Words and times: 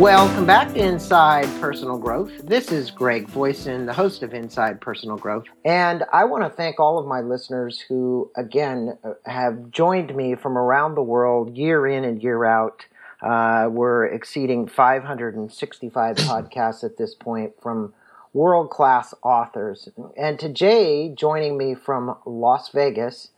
Welcome 0.00 0.46
back 0.46 0.72
to 0.72 0.82
Inside 0.82 1.44
Personal 1.60 1.98
Growth. 1.98 2.32
This 2.42 2.72
is 2.72 2.90
Greg 2.90 3.28
Voisin, 3.28 3.84
the 3.84 3.92
host 3.92 4.22
of 4.22 4.32
Inside 4.32 4.80
Personal 4.80 5.18
Growth. 5.18 5.44
And 5.62 6.04
I 6.10 6.24
want 6.24 6.42
to 6.42 6.48
thank 6.48 6.80
all 6.80 6.98
of 6.98 7.06
my 7.06 7.20
listeners 7.20 7.80
who, 7.80 8.30
again, 8.34 8.96
have 9.26 9.70
joined 9.70 10.16
me 10.16 10.36
from 10.36 10.56
around 10.56 10.94
the 10.94 11.02
world 11.02 11.54
year 11.54 11.86
in 11.86 12.04
and 12.04 12.22
year 12.22 12.46
out. 12.46 12.86
Uh, 13.20 13.68
we're 13.70 14.06
exceeding 14.06 14.66
565 14.66 16.16
podcasts 16.16 16.82
at 16.82 16.96
this 16.96 17.14
point 17.14 17.52
from 17.60 17.92
world 18.32 18.70
class 18.70 19.12
authors. 19.22 19.90
And 20.16 20.38
today, 20.38 21.12
joining 21.14 21.58
me 21.58 21.74
from 21.74 22.16
Las 22.24 22.70
Vegas 22.70 23.32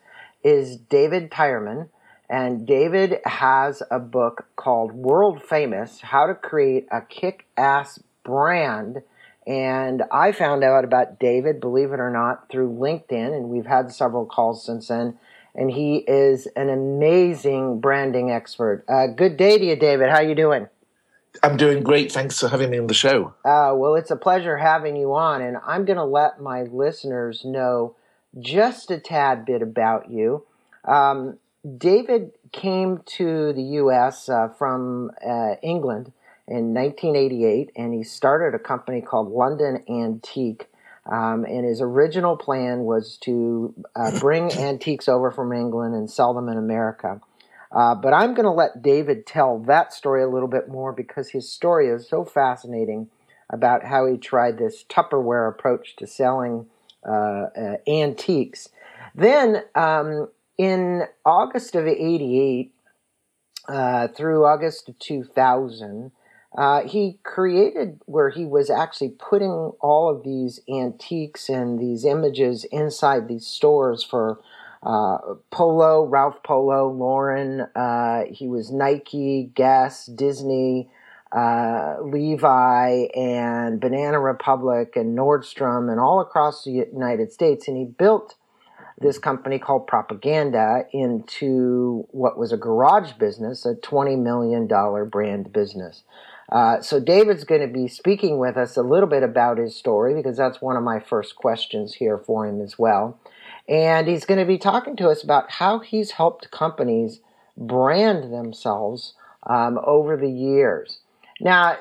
is 0.44 0.76
David 0.76 1.32
Tyreman. 1.32 1.88
And 2.32 2.66
David 2.66 3.18
has 3.26 3.82
a 3.90 3.98
book 3.98 4.46
called 4.56 4.94
World 4.94 5.42
Famous 5.42 6.00
How 6.00 6.26
to 6.26 6.34
Create 6.34 6.88
a 6.90 7.02
Kick 7.02 7.44
Ass 7.58 8.02
Brand. 8.24 9.02
And 9.46 10.02
I 10.10 10.32
found 10.32 10.64
out 10.64 10.82
about 10.82 11.20
David, 11.20 11.60
believe 11.60 11.92
it 11.92 12.00
or 12.00 12.10
not, 12.10 12.48
through 12.48 12.72
LinkedIn, 12.72 13.36
and 13.36 13.50
we've 13.50 13.66
had 13.66 13.92
several 13.92 14.24
calls 14.24 14.64
since 14.64 14.88
then. 14.88 15.18
And 15.54 15.70
he 15.70 15.96
is 16.08 16.46
an 16.56 16.70
amazing 16.70 17.80
branding 17.80 18.30
expert. 18.30 18.86
Uh, 18.88 19.08
good 19.08 19.36
day 19.36 19.58
to 19.58 19.64
you, 19.66 19.76
David. 19.76 20.08
How 20.08 20.16
are 20.16 20.24
you 20.24 20.34
doing? 20.34 20.68
I'm 21.42 21.58
doing 21.58 21.82
great. 21.82 22.10
Thanks 22.10 22.40
for 22.40 22.48
having 22.48 22.70
me 22.70 22.78
on 22.78 22.86
the 22.86 22.94
show. 22.94 23.34
Uh, 23.44 23.74
well, 23.76 23.94
it's 23.94 24.10
a 24.10 24.16
pleasure 24.16 24.56
having 24.56 24.96
you 24.96 25.12
on, 25.12 25.42
and 25.42 25.58
I'm 25.66 25.84
going 25.84 25.98
to 25.98 26.04
let 26.04 26.40
my 26.40 26.62
listeners 26.62 27.44
know 27.44 27.94
just 28.38 28.90
a 28.90 28.98
tad 28.98 29.44
bit 29.44 29.60
about 29.60 30.10
you. 30.10 30.44
Um, 30.84 31.38
David 31.78 32.32
came 32.50 33.02
to 33.06 33.52
the 33.52 33.62
U.S. 33.62 34.28
Uh, 34.28 34.48
from 34.48 35.10
uh, 35.24 35.54
England 35.62 36.12
in 36.48 36.74
1988, 36.74 37.70
and 37.76 37.94
he 37.94 38.02
started 38.02 38.54
a 38.54 38.58
company 38.58 39.00
called 39.00 39.30
London 39.30 39.84
Antique. 39.88 40.68
Um, 41.04 41.44
and 41.44 41.64
his 41.64 41.80
original 41.80 42.36
plan 42.36 42.80
was 42.80 43.16
to 43.22 43.74
uh, 43.94 44.18
bring 44.20 44.52
antiques 44.58 45.08
over 45.08 45.30
from 45.30 45.52
England 45.52 45.94
and 45.94 46.10
sell 46.10 46.34
them 46.34 46.48
in 46.48 46.58
America. 46.58 47.20
Uh, 47.70 47.94
but 47.94 48.12
I'm 48.12 48.34
going 48.34 48.44
to 48.44 48.50
let 48.50 48.82
David 48.82 49.26
tell 49.26 49.58
that 49.60 49.92
story 49.92 50.22
a 50.22 50.28
little 50.28 50.48
bit 50.48 50.68
more 50.68 50.92
because 50.92 51.30
his 51.30 51.50
story 51.50 51.88
is 51.88 52.08
so 52.08 52.24
fascinating 52.24 53.08
about 53.48 53.84
how 53.84 54.06
he 54.06 54.16
tried 54.16 54.58
this 54.58 54.84
Tupperware 54.88 55.48
approach 55.48 55.96
to 55.96 56.06
selling 56.06 56.66
uh, 57.06 57.46
uh, 57.56 57.76
antiques. 57.86 58.68
Then 59.14 59.62
um, 59.74 60.28
in 60.58 61.04
August 61.24 61.74
of 61.74 61.86
88 61.86 62.72
uh, 63.68 64.08
through 64.08 64.44
August 64.44 64.88
of 64.88 64.98
2000, 64.98 66.12
uh, 66.56 66.82
he 66.82 67.18
created 67.22 68.00
where 68.06 68.30
he 68.30 68.44
was 68.44 68.68
actually 68.68 69.08
putting 69.08 69.72
all 69.80 70.10
of 70.14 70.22
these 70.22 70.60
antiques 70.68 71.48
and 71.48 71.78
these 71.78 72.04
images 72.04 72.64
inside 72.64 73.26
these 73.26 73.46
stores 73.46 74.04
for 74.04 74.38
uh, 74.82 75.18
Polo, 75.50 76.04
Ralph 76.04 76.42
Polo, 76.42 76.90
Lauren. 76.90 77.62
Uh, 77.74 78.24
he 78.30 78.48
was 78.48 78.70
Nike, 78.70 79.50
Guess, 79.54 80.06
Disney, 80.06 80.90
uh, 81.30 81.96
Levi, 82.02 83.06
and 83.14 83.80
Banana 83.80 84.20
Republic, 84.20 84.94
and 84.96 85.16
Nordstrom, 85.16 85.90
and 85.90 86.00
all 86.00 86.20
across 86.20 86.64
the 86.64 86.72
United 86.72 87.32
States. 87.32 87.68
And 87.68 87.76
he 87.76 87.84
built 87.84 88.34
this 89.02 89.18
company 89.18 89.58
called 89.58 89.86
Propaganda 89.86 90.84
into 90.92 92.06
what 92.10 92.38
was 92.38 92.52
a 92.52 92.56
garage 92.56 93.12
business, 93.12 93.66
a 93.66 93.74
$20 93.74 94.18
million 94.18 94.66
brand 95.08 95.52
business. 95.52 96.02
Uh, 96.50 96.80
so 96.80 97.00
David's 97.00 97.44
going 97.44 97.60
to 97.60 97.72
be 97.72 97.88
speaking 97.88 98.38
with 98.38 98.56
us 98.56 98.76
a 98.76 98.82
little 98.82 99.08
bit 99.08 99.22
about 99.22 99.58
his 99.58 99.74
story 99.74 100.14
because 100.14 100.36
that's 100.36 100.60
one 100.60 100.76
of 100.76 100.82
my 100.82 101.00
first 101.00 101.36
questions 101.36 101.94
here 101.94 102.18
for 102.18 102.46
him 102.46 102.60
as 102.60 102.78
well. 102.78 103.18
And 103.68 104.06
he's 104.08 104.24
going 104.24 104.40
to 104.40 104.46
be 104.46 104.58
talking 104.58 104.96
to 104.96 105.08
us 105.08 105.22
about 105.22 105.52
how 105.52 105.78
he's 105.78 106.12
helped 106.12 106.50
companies 106.50 107.20
brand 107.56 108.32
themselves 108.32 109.14
um, 109.48 109.78
over 109.84 110.16
the 110.16 110.30
years. 110.30 110.98
Now, 111.40 111.76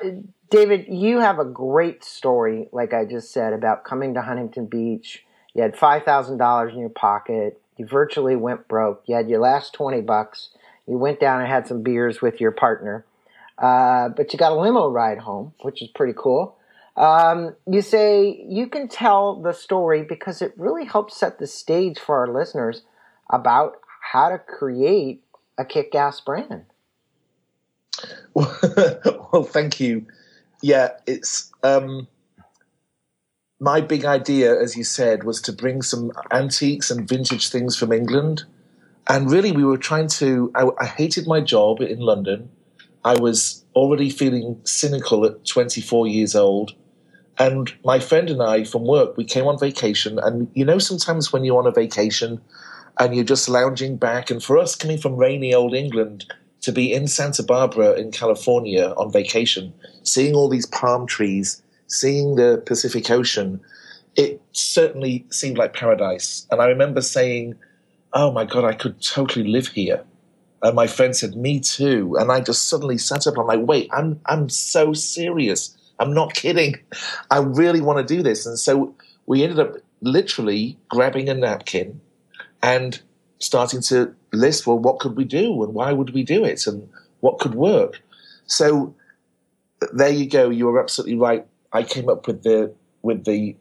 David, 0.50 0.86
you 0.88 1.20
have 1.20 1.38
a 1.38 1.44
great 1.44 2.04
story, 2.04 2.68
like 2.72 2.94
I 2.94 3.04
just 3.04 3.32
said, 3.32 3.52
about 3.52 3.84
coming 3.84 4.14
to 4.14 4.22
Huntington 4.22 4.66
Beach 4.66 5.24
you 5.54 5.62
had 5.62 5.76
$5,000 5.76 6.72
in 6.72 6.78
your 6.78 6.88
pocket. 6.88 7.60
You 7.76 7.86
virtually 7.86 8.36
went 8.36 8.68
broke. 8.68 9.02
You 9.06 9.16
had 9.16 9.28
your 9.28 9.40
last 9.40 9.74
20 9.74 10.00
bucks. 10.02 10.50
You 10.86 10.98
went 10.98 11.20
down 11.20 11.40
and 11.40 11.48
had 11.48 11.66
some 11.66 11.82
beers 11.82 12.20
with 12.20 12.40
your 12.40 12.50
partner. 12.50 13.04
Uh, 13.58 14.08
but 14.08 14.32
you 14.32 14.38
got 14.38 14.52
a 14.52 14.60
limo 14.60 14.88
ride 14.88 15.18
home, 15.18 15.52
which 15.62 15.82
is 15.82 15.88
pretty 15.88 16.14
cool. 16.16 16.56
Um, 16.96 17.54
you 17.70 17.80
say 17.80 18.44
you 18.46 18.66
can 18.66 18.88
tell 18.88 19.40
the 19.40 19.52
story 19.52 20.02
because 20.02 20.42
it 20.42 20.52
really 20.56 20.84
helps 20.84 21.16
set 21.16 21.38
the 21.38 21.46
stage 21.46 21.98
for 21.98 22.18
our 22.18 22.28
listeners 22.28 22.82
about 23.30 23.76
how 24.12 24.28
to 24.28 24.38
create 24.38 25.22
a 25.56 25.64
kick 25.64 25.94
ass 25.94 26.20
brand. 26.20 26.64
well, 28.34 29.44
thank 29.44 29.80
you. 29.80 30.06
Yeah, 30.62 30.90
it's 31.06 31.50
um, 31.62 32.08
my 33.62 33.80
big 33.80 34.04
idea, 34.04 34.60
as 34.60 34.76
you 34.76 34.82
said, 34.82 35.22
was 35.22 35.40
to 35.42 35.52
bring 35.52 35.82
some 35.82 36.10
antiques 36.32 36.90
and 36.90 37.08
vintage 37.08 37.48
things 37.48 37.76
from 37.76 37.92
England. 37.92 38.42
And 39.08 39.30
really, 39.30 39.52
we 39.52 39.64
were 39.64 39.78
trying 39.78 40.08
to. 40.18 40.50
I, 40.56 40.68
I, 40.80 40.86
hated 40.86 41.28
my 41.28 41.40
job 41.40 41.80
in 41.80 42.00
London. 42.00 42.50
I 43.04 43.14
was 43.20 43.64
already 43.76 44.10
feeling 44.10 44.60
cynical 44.64 45.24
at 45.24 45.44
24 45.44 46.08
years 46.08 46.34
old. 46.34 46.72
And 47.38 47.72
my 47.84 48.00
friend 48.00 48.28
and 48.30 48.42
I 48.42 48.64
from 48.64 48.84
work, 48.84 49.16
we 49.16 49.24
came 49.24 49.46
on 49.46 49.60
vacation. 49.60 50.18
And 50.18 50.50
you 50.54 50.64
know, 50.64 50.78
sometimes 50.78 51.32
when 51.32 51.44
you're 51.44 51.58
on 51.58 51.66
a 51.66 51.70
vacation 51.70 52.40
and 52.98 53.14
you're 53.14 53.24
just 53.24 53.48
lounging 53.48 53.96
back, 53.96 54.28
and 54.28 54.42
for 54.42 54.58
us 54.58 54.74
coming 54.74 54.98
from 54.98 55.14
rainy 55.14 55.54
old 55.54 55.72
England, 55.72 56.26
to 56.62 56.72
be 56.72 56.92
in 56.92 57.06
Santa 57.06 57.44
Barbara 57.44 57.92
in 57.92 58.10
California 58.10 58.92
on 58.96 59.12
vacation, 59.12 59.72
seeing 60.02 60.34
all 60.34 60.48
these 60.48 60.66
palm 60.66 61.06
trees 61.06 61.61
seeing 61.92 62.36
the 62.36 62.62
Pacific 62.64 63.10
Ocean, 63.10 63.60
it 64.16 64.40
certainly 64.52 65.26
seemed 65.30 65.58
like 65.58 65.74
paradise. 65.74 66.46
And 66.50 66.60
I 66.60 66.66
remember 66.66 67.00
saying, 67.00 67.56
Oh 68.14 68.30
my 68.30 68.44
God, 68.44 68.64
I 68.64 68.74
could 68.74 69.00
totally 69.00 69.46
live 69.46 69.68
here. 69.68 70.04
And 70.62 70.76
my 70.76 70.86
friend 70.86 71.14
said, 71.14 71.36
Me 71.36 71.60
too. 71.60 72.16
And 72.18 72.32
I 72.32 72.40
just 72.40 72.68
suddenly 72.68 72.98
sat 72.98 73.26
up. 73.26 73.38
I'm 73.38 73.46
like, 73.46 73.60
Wait, 73.60 73.88
I'm, 73.92 74.20
I'm 74.26 74.48
so 74.48 74.92
serious. 74.92 75.76
I'm 75.98 76.14
not 76.14 76.34
kidding. 76.34 76.76
I 77.30 77.38
really 77.38 77.80
want 77.80 78.06
to 78.06 78.14
do 78.16 78.22
this. 78.22 78.46
And 78.46 78.58
so 78.58 78.94
we 79.26 79.42
ended 79.42 79.60
up 79.60 79.76
literally 80.00 80.78
grabbing 80.88 81.28
a 81.28 81.34
napkin 81.34 82.00
and 82.62 83.00
starting 83.38 83.80
to 83.82 84.14
list, 84.32 84.66
well, 84.66 84.78
what 84.78 84.98
could 84.98 85.16
we 85.16 85.24
do 85.24 85.62
and 85.62 85.74
why 85.74 85.92
would 85.92 86.14
we 86.14 86.22
do 86.22 86.44
it 86.44 86.66
and 86.66 86.88
what 87.20 87.38
could 87.38 87.54
work? 87.54 88.00
So 88.46 88.94
there 89.92 90.10
you 90.10 90.28
go. 90.28 90.50
You 90.50 90.66
were 90.66 90.80
absolutely 90.80 91.16
right. 91.16 91.46
I 91.72 91.82
came 91.82 92.08
up 92.08 92.26
with 92.26 92.42
the 92.42 92.74
with 93.02 93.24
the 93.24 93.56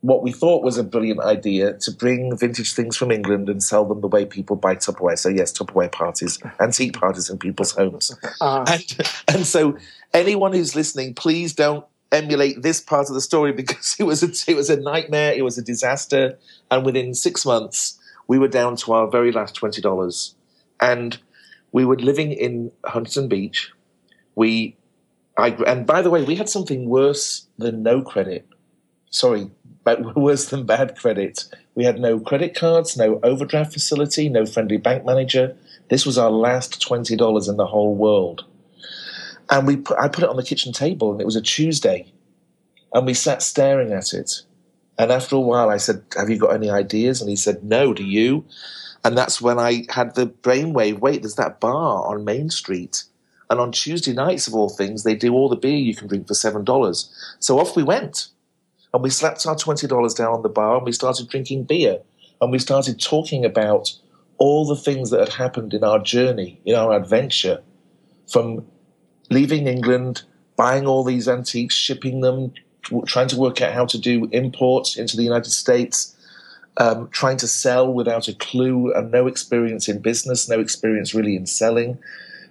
what 0.00 0.22
we 0.22 0.32
thought 0.32 0.62
was 0.62 0.76
a 0.76 0.84
brilliant 0.84 1.20
idea 1.20 1.78
to 1.78 1.90
bring 1.90 2.36
vintage 2.36 2.74
things 2.74 2.94
from 2.94 3.10
England 3.10 3.48
and 3.48 3.62
sell 3.62 3.86
them 3.86 4.02
the 4.02 4.06
way 4.06 4.26
people 4.26 4.54
buy 4.54 4.74
Tupperware. 4.74 5.18
So 5.18 5.30
yes, 5.30 5.50
Tupperware 5.50 5.90
parties, 5.90 6.38
antique 6.60 6.92
parties 6.92 7.30
in 7.30 7.38
people's 7.38 7.72
homes. 7.72 8.14
Uh, 8.38 8.66
and, 8.68 8.84
and 9.28 9.46
so 9.46 9.78
anyone 10.12 10.52
who's 10.52 10.76
listening, 10.76 11.14
please 11.14 11.54
don't 11.54 11.86
emulate 12.12 12.60
this 12.60 12.82
part 12.82 13.08
of 13.08 13.14
the 13.14 13.20
story 13.22 13.52
because 13.52 13.96
it 13.98 14.04
was 14.04 14.22
a, 14.22 14.50
it 14.50 14.56
was 14.56 14.68
a 14.68 14.78
nightmare. 14.78 15.32
It 15.32 15.42
was 15.42 15.56
a 15.56 15.62
disaster. 15.62 16.38
And 16.70 16.84
within 16.84 17.14
six 17.14 17.46
months, 17.46 17.98
we 18.28 18.38
were 18.38 18.48
down 18.48 18.76
to 18.76 18.92
our 18.92 19.10
very 19.10 19.32
last 19.32 19.54
twenty 19.54 19.80
dollars, 19.80 20.34
and 20.80 21.18
we 21.72 21.84
were 21.84 21.96
living 21.96 22.32
in 22.32 22.72
Huntington 22.84 23.28
Beach. 23.28 23.72
We 24.34 24.76
I, 25.36 25.48
and 25.66 25.86
by 25.86 26.02
the 26.02 26.10
way, 26.10 26.22
we 26.22 26.36
had 26.36 26.48
something 26.48 26.88
worse 26.88 27.46
than 27.58 27.82
no 27.82 28.02
credit. 28.02 28.46
Sorry, 29.10 29.50
but 29.84 30.16
worse 30.16 30.46
than 30.46 30.66
bad 30.66 30.96
credit. 30.96 31.44
We 31.74 31.84
had 31.84 31.98
no 31.98 32.20
credit 32.20 32.54
cards, 32.54 32.96
no 32.96 33.20
overdraft 33.22 33.72
facility, 33.72 34.28
no 34.28 34.46
friendly 34.46 34.76
bank 34.76 35.04
manager. 35.04 35.56
This 35.90 36.06
was 36.06 36.18
our 36.18 36.30
last 36.30 36.80
twenty 36.80 37.16
dollars 37.16 37.48
in 37.48 37.56
the 37.56 37.66
whole 37.66 37.94
world. 37.94 38.44
And 39.50 39.66
we 39.66 39.76
put, 39.76 39.98
I 39.98 40.08
put 40.08 40.24
it 40.24 40.30
on 40.30 40.36
the 40.36 40.42
kitchen 40.42 40.72
table, 40.72 41.12
and 41.12 41.20
it 41.20 41.26
was 41.26 41.36
a 41.36 41.42
Tuesday, 41.42 42.12
and 42.92 43.04
we 43.06 43.14
sat 43.14 43.42
staring 43.42 43.92
at 43.92 44.14
it. 44.14 44.42
And 44.96 45.10
after 45.10 45.36
a 45.36 45.40
while, 45.40 45.68
I 45.68 45.76
said, 45.76 46.02
"Have 46.16 46.30
you 46.30 46.38
got 46.38 46.54
any 46.54 46.70
ideas?" 46.70 47.20
And 47.20 47.28
he 47.28 47.36
said, 47.36 47.64
"No. 47.64 47.92
Do 47.92 48.04
you?" 48.04 48.44
And 49.04 49.18
that's 49.18 49.40
when 49.40 49.58
I 49.58 49.84
had 49.90 50.14
the 50.14 50.26
brainwave. 50.26 51.00
Wait, 51.00 51.22
there's 51.22 51.34
that 51.34 51.60
bar 51.60 52.06
on 52.06 52.24
Main 52.24 52.48
Street 52.48 53.04
and 53.50 53.60
on 53.60 53.72
Tuesday 53.72 54.12
nights, 54.12 54.46
of 54.46 54.54
all 54.54 54.68
things, 54.68 55.02
they 55.02 55.14
do 55.14 55.34
all 55.34 55.48
the 55.48 55.56
beer 55.56 55.76
you 55.76 55.94
can 55.94 56.08
drink 56.08 56.26
for 56.26 56.34
$7. 56.34 57.08
So 57.38 57.58
off 57.58 57.76
we 57.76 57.82
went. 57.82 58.28
And 58.92 59.02
we 59.02 59.10
slapped 59.10 59.44
our 59.46 59.56
$20 59.56 60.16
down 60.16 60.32
on 60.32 60.42
the 60.42 60.48
bar 60.48 60.76
and 60.76 60.86
we 60.86 60.92
started 60.92 61.28
drinking 61.28 61.64
beer. 61.64 61.98
And 62.40 62.50
we 62.50 62.58
started 62.58 63.00
talking 63.00 63.44
about 63.44 63.92
all 64.38 64.66
the 64.66 64.76
things 64.76 65.10
that 65.10 65.20
had 65.20 65.34
happened 65.34 65.74
in 65.74 65.84
our 65.84 65.98
journey, 65.98 66.60
in 66.64 66.74
our 66.74 66.92
adventure, 66.92 67.62
from 68.30 68.64
leaving 69.30 69.66
England, 69.66 70.22
buying 70.56 70.86
all 70.86 71.04
these 71.04 71.28
antiques, 71.28 71.74
shipping 71.74 72.20
them, 72.20 72.52
trying 73.06 73.28
to 73.28 73.36
work 73.36 73.60
out 73.60 73.72
how 73.72 73.86
to 73.86 73.98
do 73.98 74.28
imports 74.32 74.96
into 74.96 75.16
the 75.16 75.22
United 75.22 75.50
States, 75.50 76.16
um, 76.76 77.08
trying 77.10 77.36
to 77.38 77.46
sell 77.46 77.92
without 77.92 78.28
a 78.28 78.34
clue 78.34 78.92
and 78.92 79.10
no 79.10 79.26
experience 79.26 79.88
in 79.88 80.00
business, 80.00 80.48
no 80.48 80.60
experience 80.60 81.14
really 81.14 81.36
in 81.36 81.46
selling, 81.46 81.98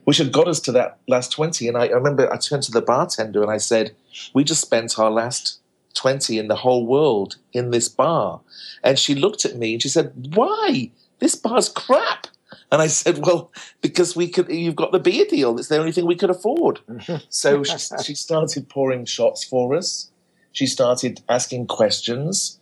which 0.03 0.17
had 0.17 0.31
got 0.31 0.47
us 0.47 0.59
to 0.61 0.71
that 0.73 0.97
last 1.07 1.31
20. 1.31 1.67
And 1.67 1.77
I, 1.77 1.87
I 1.87 1.91
remember 1.91 2.31
I 2.31 2.37
turned 2.37 2.63
to 2.63 2.71
the 2.71 2.81
bartender 2.81 3.41
and 3.41 3.51
I 3.51 3.57
said, 3.57 3.95
We 4.33 4.43
just 4.43 4.61
spent 4.61 4.99
our 4.99 5.11
last 5.11 5.59
20 5.95 6.37
in 6.37 6.47
the 6.47 6.57
whole 6.57 6.85
world 6.85 7.37
in 7.53 7.71
this 7.71 7.87
bar. 7.87 8.41
And 8.83 8.97
she 8.97 9.15
looked 9.15 9.45
at 9.45 9.55
me 9.55 9.73
and 9.73 9.81
she 9.81 9.89
said, 9.89 10.35
Why? 10.35 10.91
This 11.19 11.35
bar's 11.35 11.69
crap. 11.69 12.27
And 12.71 12.81
I 12.81 12.87
said, 12.87 13.25
"Well, 13.25 13.51
because 13.81 14.15
we 14.15 14.27
could. 14.27 14.49
You've 14.49 14.75
got 14.75 14.91
the 14.91 14.99
beer 14.99 15.25
deal. 15.25 15.57
It's 15.57 15.67
the 15.67 15.77
only 15.77 15.91
thing 15.91 16.05
we 16.05 16.15
could 16.15 16.29
afford." 16.29 16.79
so 17.29 17.63
she, 17.63 17.77
she 18.03 18.15
started 18.15 18.69
pouring 18.69 19.05
shots 19.05 19.43
for 19.43 19.75
us. 19.75 20.11
She 20.51 20.65
started 20.65 21.21
asking 21.29 21.67
questions, 21.67 22.59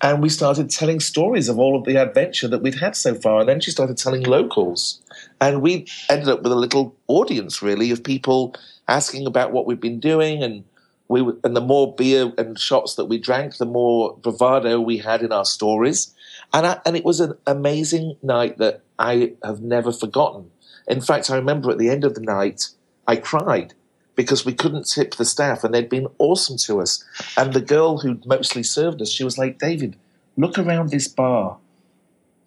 and 0.00 0.22
we 0.22 0.28
started 0.28 0.70
telling 0.70 1.00
stories 1.00 1.48
of 1.48 1.58
all 1.58 1.76
of 1.76 1.84
the 1.84 1.96
adventure 1.96 2.48
that 2.48 2.62
we'd 2.62 2.76
had 2.76 2.96
so 2.96 3.14
far. 3.14 3.40
And 3.40 3.48
then 3.48 3.60
she 3.60 3.70
started 3.70 3.96
telling 3.96 4.22
locals, 4.22 5.00
and 5.40 5.62
we 5.62 5.86
ended 6.08 6.28
up 6.28 6.42
with 6.42 6.52
a 6.52 6.56
little 6.56 6.96
audience, 7.06 7.62
really, 7.62 7.90
of 7.90 8.02
people 8.02 8.54
asking 8.88 9.26
about 9.26 9.52
what 9.52 9.66
we've 9.66 9.80
been 9.80 10.00
doing 10.00 10.42
and 10.42 10.64
we 11.08 11.20
and 11.44 11.54
the 11.54 11.60
more 11.60 11.94
beer 11.94 12.32
and 12.36 12.58
shots 12.58 12.94
that 12.96 13.04
we 13.04 13.18
drank, 13.18 13.58
the 13.58 13.66
more 13.66 14.16
bravado 14.16 14.80
we 14.80 14.98
had 14.98 15.22
in 15.22 15.32
our 15.32 15.44
stories. 15.44 16.12
And, 16.52 16.66
I, 16.66 16.80
and 16.84 16.96
it 16.96 17.04
was 17.04 17.20
an 17.20 17.34
amazing 17.46 18.16
night 18.22 18.58
that 18.58 18.80
I 18.98 19.34
have 19.44 19.60
never 19.60 19.92
forgotten. 19.92 20.50
In 20.86 21.00
fact, 21.00 21.30
I 21.30 21.36
remember 21.36 21.70
at 21.70 21.78
the 21.78 21.90
end 21.90 22.04
of 22.04 22.14
the 22.14 22.20
night, 22.20 22.68
I 23.06 23.16
cried 23.16 23.74
because 24.14 24.44
we 24.44 24.54
couldn't 24.54 24.88
tip 24.88 25.14
the 25.14 25.24
staff 25.24 25.62
and 25.62 25.74
they'd 25.74 25.88
been 25.88 26.08
awesome 26.18 26.56
to 26.56 26.80
us. 26.80 27.04
And 27.36 27.52
the 27.52 27.60
girl 27.60 27.98
who 27.98 28.20
mostly 28.24 28.62
served 28.62 29.02
us, 29.02 29.10
she 29.10 29.24
was 29.24 29.38
like, 29.38 29.58
David, 29.58 29.96
look 30.36 30.58
around 30.58 30.90
this 30.90 31.08
bar. 31.08 31.58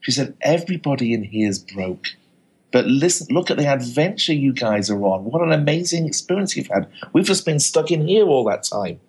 She 0.01 0.11
said, 0.11 0.35
everybody 0.41 1.13
in 1.13 1.23
here 1.23 1.49
is 1.49 1.59
broke. 1.59 2.07
But 2.71 2.85
listen, 2.85 3.27
look 3.33 3.49
at 3.49 3.57
the 3.57 3.67
adventure 3.67 4.33
you 4.33 4.53
guys 4.53 4.89
are 4.89 5.03
on. 5.03 5.25
What 5.25 5.41
an 5.41 5.51
amazing 5.51 6.05
experience 6.05 6.55
you've 6.55 6.67
had. 6.67 6.87
We've 7.13 7.25
just 7.25 7.45
been 7.45 7.59
stuck 7.59 7.91
in 7.91 8.07
here 8.07 8.25
all 8.25 8.43
that 8.45 8.63
time. 8.63 8.99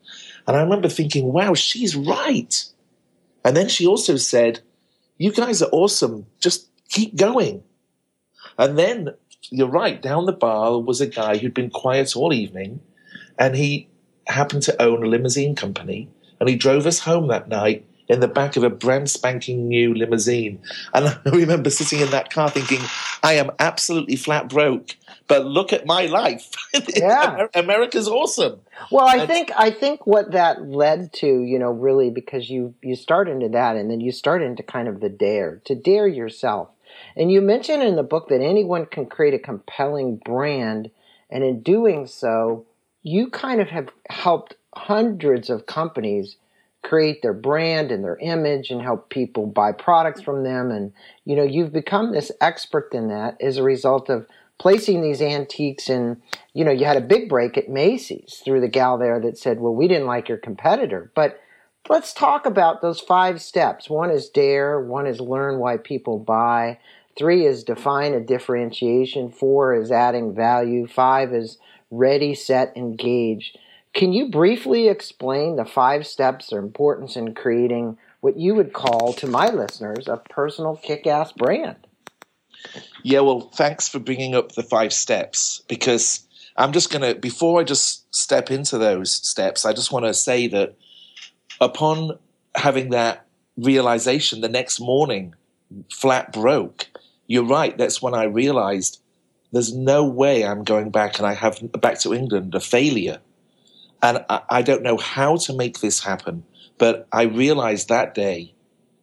And 0.47 0.57
I 0.57 0.63
remember 0.63 0.89
thinking, 0.89 1.33
wow, 1.33 1.55
she's 1.55 1.95
right. 1.95 2.65
And 3.45 3.57
then 3.57 3.69
she 3.69 3.87
also 3.87 4.17
said, 4.17 4.61
you 5.19 5.33
guys 5.33 5.61
are 5.61 5.69
awesome. 5.73 6.27
Just 6.41 6.69
keep 6.89 7.17
going. 7.17 7.63
And 8.59 8.79
then 8.79 9.15
you're 9.51 9.69
right, 9.69 10.01
down 10.01 10.27
the 10.27 10.33
bar 10.33 10.79
was 10.81 11.01
a 11.01 11.07
guy 11.07 11.37
who'd 11.37 11.55
been 11.55 11.71
quiet 11.71 12.17
all 12.17 12.33
evening 12.33 12.81
and 13.39 13.57
he 13.57 13.89
happened 14.27 14.63
to 14.63 14.83
own 14.83 15.03
a 15.03 15.09
limousine 15.09 15.55
company 15.55 16.09
and 16.39 16.49
he 16.49 16.57
drove 16.57 16.87
us 16.87 17.01
home 17.01 17.29
that 17.29 17.49
night 17.49 17.87
in 18.11 18.19
the 18.19 18.29
back 18.29 18.57
of 18.57 18.65
a 18.65 18.71
brand 18.71 19.09
spanking 19.09 19.69
new 19.69 19.95
limousine. 19.95 20.61
And 20.93 21.07
I 21.25 21.31
remember 21.31 21.71
sitting 21.71 22.01
in 22.01 22.11
that 22.11 22.31
car 22.33 22.51
thinking, 22.51 22.81
I 23.23 23.35
am 23.35 23.53
absolutely 23.61 24.17
flat 24.17 24.49
broke, 24.49 24.97
but 25.29 25.47
look 25.47 25.73
at 25.73 25.87
my 25.87 26.07
life. 26.07 26.51
Yeah. 26.97 27.47
America's 27.55 28.09
awesome. 28.09 28.61
Well, 28.91 29.07
I 29.07 29.19
and, 29.19 29.29
think 29.29 29.51
I 29.57 29.71
think 29.71 30.07
what 30.07 30.33
that 30.33 30.63
led 30.63 31.13
to, 31.15 31.27
you 31.27 31.59
know, 31.59 31.71
really 31.71 32.11
because 32.11 32.51
you 32.51 32.75
you 32.83 32.97
start 32.97 33.29
into 33.29 33.49
that 33.51 33.77
and 33.77 33.91
then 33.91 34.01
you 34.01 34.13
start 34.13 34.43
into 34.43 34.63
kind 34.63 34.89
of 34.89 35.01
the 35.01 35.09
dare, 35.09 35.61
to 35.65 35.75
dare 35.75 36.07
yourself. 36.09 36.69
And 37.17 37.31
you 37.31 37.41
mention 37.41 37.81
in 37.81 37.97
the 37.97 38.03
book 38.03 38.29
that 38.29 38.41
anyone 38.41 38.87
can 38.87 39.07
create 39.07 39.35
a 39.35 39.39
compelling 39.39 40.17
brand 40.17 40.91
and 41.31 41.45
in 41.45 41.63
doing 41.63 42.07
so, 42.07 42.67
you 43.03 43.31
kind 43.31 43.61
of 43.61 43.69
have 43.69 43.89
helped 44.09 44.55
hundreds 44.75 45.51
of 45.51 45.67
companies 45.67 46.37
create 46.83 47.23
their 47.23 47.35
brand 47.35 47.93
and 47.93 48.03
their 48.03 48.17
image 48.17 48.71
and 48.71 48.81
help 48.81 49.11
people 49.11 49.47
buy 49.47 49.71
products 49.71 50.23
from 50.23 50.43
them 50.45 50.71
and 50.71 50.93
you 51.25 51.37
know 51.37 51.43
you've 51.43 51.73
become 51.73 52.13
this 52.13 52.33
expert 52.41 52.89
in 52.93 53.09
that 53.09 53.37
as 53.41 53.57
a 53.59 53.63
result 53.63 54.09
of 54.09 54.27
placing 54.61 55.01
these 55.01 55.23
antiques 55.23 55.89
in, 55.89 56.21
you 56.53 56.67
know, 56.67 56.71
you 56.71 56.85
had 56.85 56.99
a 56.99 57.01
big 57.01 57.31
break 57.31 57.57
at 57.57 57.71
Macy's 57.71 58.43
through 58.45 58.61
the 58.61 58.69
gal 58.69 58.99
there 58.99 59.19
that 59.19 59.39
said, 59.39 59.59
well, 59.59 59.75
we 59.75 59.89
didn't 59.89 60.07
like 60.07 60.29
your 60.29 60.37
competitor. 60.37 61.11
But 61.15 61.41
let's 61.89 62.13
talk 62.13 62.45
about 62.45 62.83
those 62.83 63.01
five 63.01 63.41
steps. 63.41 63.89
One 63.89 64.11
is 64.11 64.29
dare, 64.29 64.79
one 64.79 65.07
is 65.07 65.19
learn 65.19 65.59
why 65.59 65.79
people 65.79 66.19
buy, 66.19 66.79
three 67.17 67.47
is 67.47 67.65
define 67.65 68.13
a 68.13 68.21
differentiation, 68.21 69.31
four 69.31 69.75
is 69.75 69.91
adding 69.91 70.35
value, 70.35 70.87
five 70.87 71.33
is 71.33 71.57
ready, 71.91 72.35
set, 72.35 72.77
engage. 72.77 73.55
Can 73.93 74.13
you 74.13 74.31
briefly 74.31 74.89
explain 74.89 75.57
the 75.57 75.65
five 75.65 76.07
steps 76.07 76.53
or 76.53 76.59
importance 76.59 77.17
in 77.17 77.35
creating 77.35 77.99
what 78.21 78.37
you 78.37 78.55
would 78.55 78.73
call 78.73 79.13
to 79.15 79.27
my 79.27 79.49
listeners 79.49 80.07
a 80.07 80.17
personal 80.17 80.77
kick 80.77 81.07
ass 81.07 81.33
brand? 81.33 81.77
Yeah, 83.03 83.21
well, 83.21 83.41
thanks 83.55 83.89
for 83.89 83.99
bringing 83.99 84.35
up 84.35 84.53
the 84.53 84.63
five 84.63 84.93
steps 84.93 85.63
because 85.69 86.27
I'm 86.57 86.73
just 86.73 86.91
going 86.91 87.03
to, 87.03 87.19
before 87.19 87.61
I 87.61 87.65
just 87.65 88.15
step 88.15 88.51
into 88.51 88.79
those 88.79 89.11
steps, 89.11 89.65
I 89.65 89.73
just 89.73 89.91
want 89.91 90.05
to 90.05 90.15
say 90.15 90.47
that 90.49 90.77
upon 91.61 92.19
having 92.55 92.91
that 92.91 93.27
realization 93.57 94.41
the 94.41 94.49
next 94.49 94.79
morning, 94.81 95.35
flat 95.91 96.33
broke, 96.33 96.87
you're 97.27 97.45
right. 97.45 97.77
That's 97.77 98.03
when 98.03 98.15
I 98.15 98.25
realized 98.25 99.01
there's 99.53 99.75
no 99.75 100.05
way 100.05 100.45
I'm 100.45 100.65
going 100.65 100.91
back 100.91 101.19
and 101.19 101.27
I 101.27 101.35
have 101.35 101.59
back 101.81 101.99
to 102.01 102.15
England 102.15 102.55
a 102.55 102.61
failure. 102.61 103.19
And 104.03 104.25
I, 104.29 104.43
I 104.49 104.63
don't 104.63 104.83
know 104.83 104.97
how 104.97 105.37
to 105.37 105.55
make 105.55 105.81
this 105.81 106.03
happen. 106.03 106.45
But 106.79 107.07
I 107.13 107.23
realized 107.23 107.89
that 107.89 108.15
day 108.15 108.55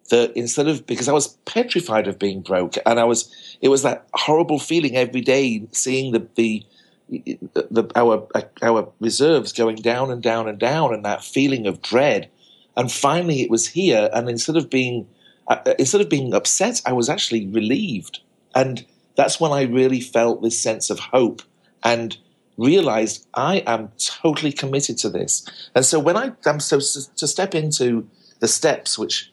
that 0.10 0.36
instead 0.36 0.68
of 0.68 0.86
because 0.88 1.08
I 1.08 1.14
was 1.14 1.38
petrified 1.46 2.08
of 2.08 2.18
being 2.18 2.42
broke, 2.42 2.76
and 2.86 3.00
I 3.00 3.04
was 3.04 3.58
it 3.62 3.70
was 3.70 3.84
that 3.84 4.08
horrible 4.14 4.60
feeling 4.60 4.96
every 4.96 5.22
day 5.22 5.68
seeing 5.72 6.12
the 6.12 6.28
the, 6.36 6.66
the 7.10 7.92
our 7.96 8.28
our 8.62 8.92
reserves 9.00 9.54
going 9.54 9.78
down 9.78 10.12
and 10.12 10.22
down 10.22 10.48
and 10.48 10.60
down, 10.60 10.94
and 10.94 11.06
that 11.06 11.24
feeling 11.24 11.68
of 11.68 11.82
dread. 11.82 12.30
And 12.76 12.92
finally, 12.92 13.42
it 13.42 13.50
was 13.50 13.68
here, 13.68 14.10
and 14.14 14.30
instead 14.30 14.56
of 14.56 14.70
being 14.70 15.08
uh, 15.48 15.58
instead 15.80 16.02
of 16.02 16.10
being 16.10 16.34
upset, 16.34 16.82
I 16.86 16.94
was 16.94 17.10
actually 17.10 17.48
relieved, 17.48 18.20
and 18.56 18.86
that's 19.16 19.39
when 19.39 19.51
I 19.51 19.63
really 19.63 20.00
felt 20.00 20.42
this 20.42 20.60
sense 20.60 20.89
of 20.89 21.00
hope 21.00 21.42
and 21.84 22.18
realized 22.58 23.28
I 23.34 23.58
am 23.68 23.92
totally 23.98 24.52
committed 24.52 24.98
to 25.00 25.10
this. 25.10 25.46
And 25.76 25.86
so 25.86 26.00
when 26.00 26.18
I 26.18 26.32
am 26.46 26.60
so 26.60 26.78
to 26.80 27.28
step 27.28 27.56
into 27.56 28.08
the 28.40 28.48
steps 28.48 28.98
which 28.98 29.32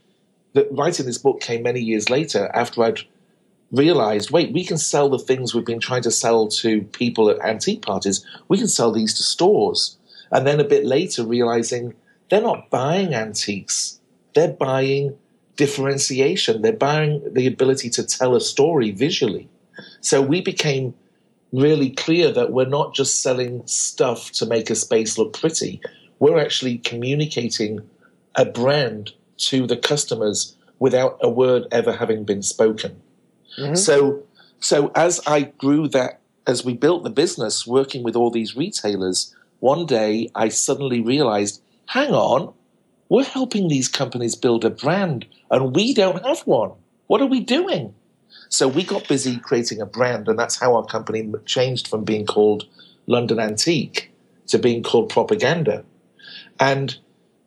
that 0.52 0.68
writing 0.70 1.06
this 1.06 1.18
book 1.18 1.40
came 1.40 1.62
many 1.62 1.80
years 1.80 2.08
later 2.08 2.50
after 2.54 2.82
I'd 2.82 3.00
realized, 3.72 4.30
wait, 4.30 4.52
we 4.52 4.64
can 4.64 4.78
sell 4.78 5.08
the 5.08 5.18
things 5.18 5.54
we've 5.54 5.64
been 5.64 5.80
trying 5.80 6.02
to 6.02 6.10
sell 6.10 6.46
to 6.48 6.82
people 6.82 7.28
at 7.28 7.40
antique 7.40 7.82
parties. 7.82 8.24
We 8.48 8.58
can 8.58 8.68
sell 8.68 8.92
these 8.92 9.14
to 9.14 9.22
stores. 9.22 9.98
And 10.30 10.46
then 10.46 10.60
a 10.60 10.64
bit 10.64 10.84
later, 10.84 11.24
realizing 11.24 11.94
they're 12.30 12.40
not 12.40 12.70
buying 12.70 13.14
antiques. 13.14 14.00
They're 14.34 14.52
buying 14.52 15.16
differentiation. 15.56 16.62
They're 16.62 16.72
buying 16.72 17.22
the 17.32 17.46
ability 17.46 17.90
to 17.90 18.04
tell 18.04 18.34
a 18.34 18.40
story 18.40 18.90
visually. 18.92 19.48
So 20.00 20.22
we 20.22 20.40
became 20.40 20.94
really 21.54 21.90
clear 21.90 22.32
that 22.32 22.52
we're 22.52 22.66
not 22.66 22.94
just 22.94 23.22
selling 23.22 23.66
stuff 23.66 24.32
to 24.32 24.46
make 24.46 24.70
a 24.70 24.74
space 24.74 25.16
look 25.16 25.38
pretty. 25.38 25.80
We're 26.18 26.38
actually 26.38 26.78
communicating 26.78 27.80
a 28.34 28.44
brand 28.44 29.12
to 29.36 29.66
the 29.66 29.76
customers 29.76 30.56
without 30.78 31.18
a 31.22 31.28
word 31.28 31.66
ever 31.70 31.92
having 31.92 32.24
been 32.24 32.42
spoken. 32.42 33.00
Mm-hmm. 33.58 33.76
So, 33.76 34.24
so 34.58 34.90
as 34.94 35.20
I 35.26 35.42
grew 35.42 35.86
that, 35.88 36.20
as 36.46 36.64
we 36.64 36.74
built 36.74 37.04
the 37.04 37.10
business, 37.10 37.66
working 37.66 38.02
with 38.02 38.16
all 38.16 38.30
these 38.30 38.56
retailers, 38.56 39.34
one 39.60 39.86
day 39.86 40.30
I 40.34 40.48
suddenly 40.48 41.00
realized, 41.00 41.62
hang 41.86 42.12
on, 42.12 42.52
we're 43.08 43.24
helping 43.24 43.68
these 43.68 43.88
companies 43.88 44.34
build 44.34 44.64
a 44.64 44.70
brand, 44.70 45.26
and 45.50 45.74
we 45.74 45.94
don't 45.94 46.24
have 46.24 46.40
one. 46.40 46.72
What 47.06 47.22
are 47.22 47.26
we 47.26 47.40
doing? 47.40 47.94
So 48.48 48.68
we 48.68 48.84
got 48.84 49.08
busy 49.08 49.38
creating 49.38 49.80
a 49.80 49.86
brand, 49.86 50.28
and 50.28 50.38
that's 50.38 50.58
how 50.60 50.76
our 50.76 50.84
company 50.84 51.32
changed 51.44 51.88
from 51.88 52.04
being 52.04 52.26
called 52.26 52.66
London 53.06 53.40
Antique 53.40 54.12
to 54.48 54.58
being 54.58 54.82
called 54.82 55.08
Propaganda. 55.08 55.84
And 56.60 56.96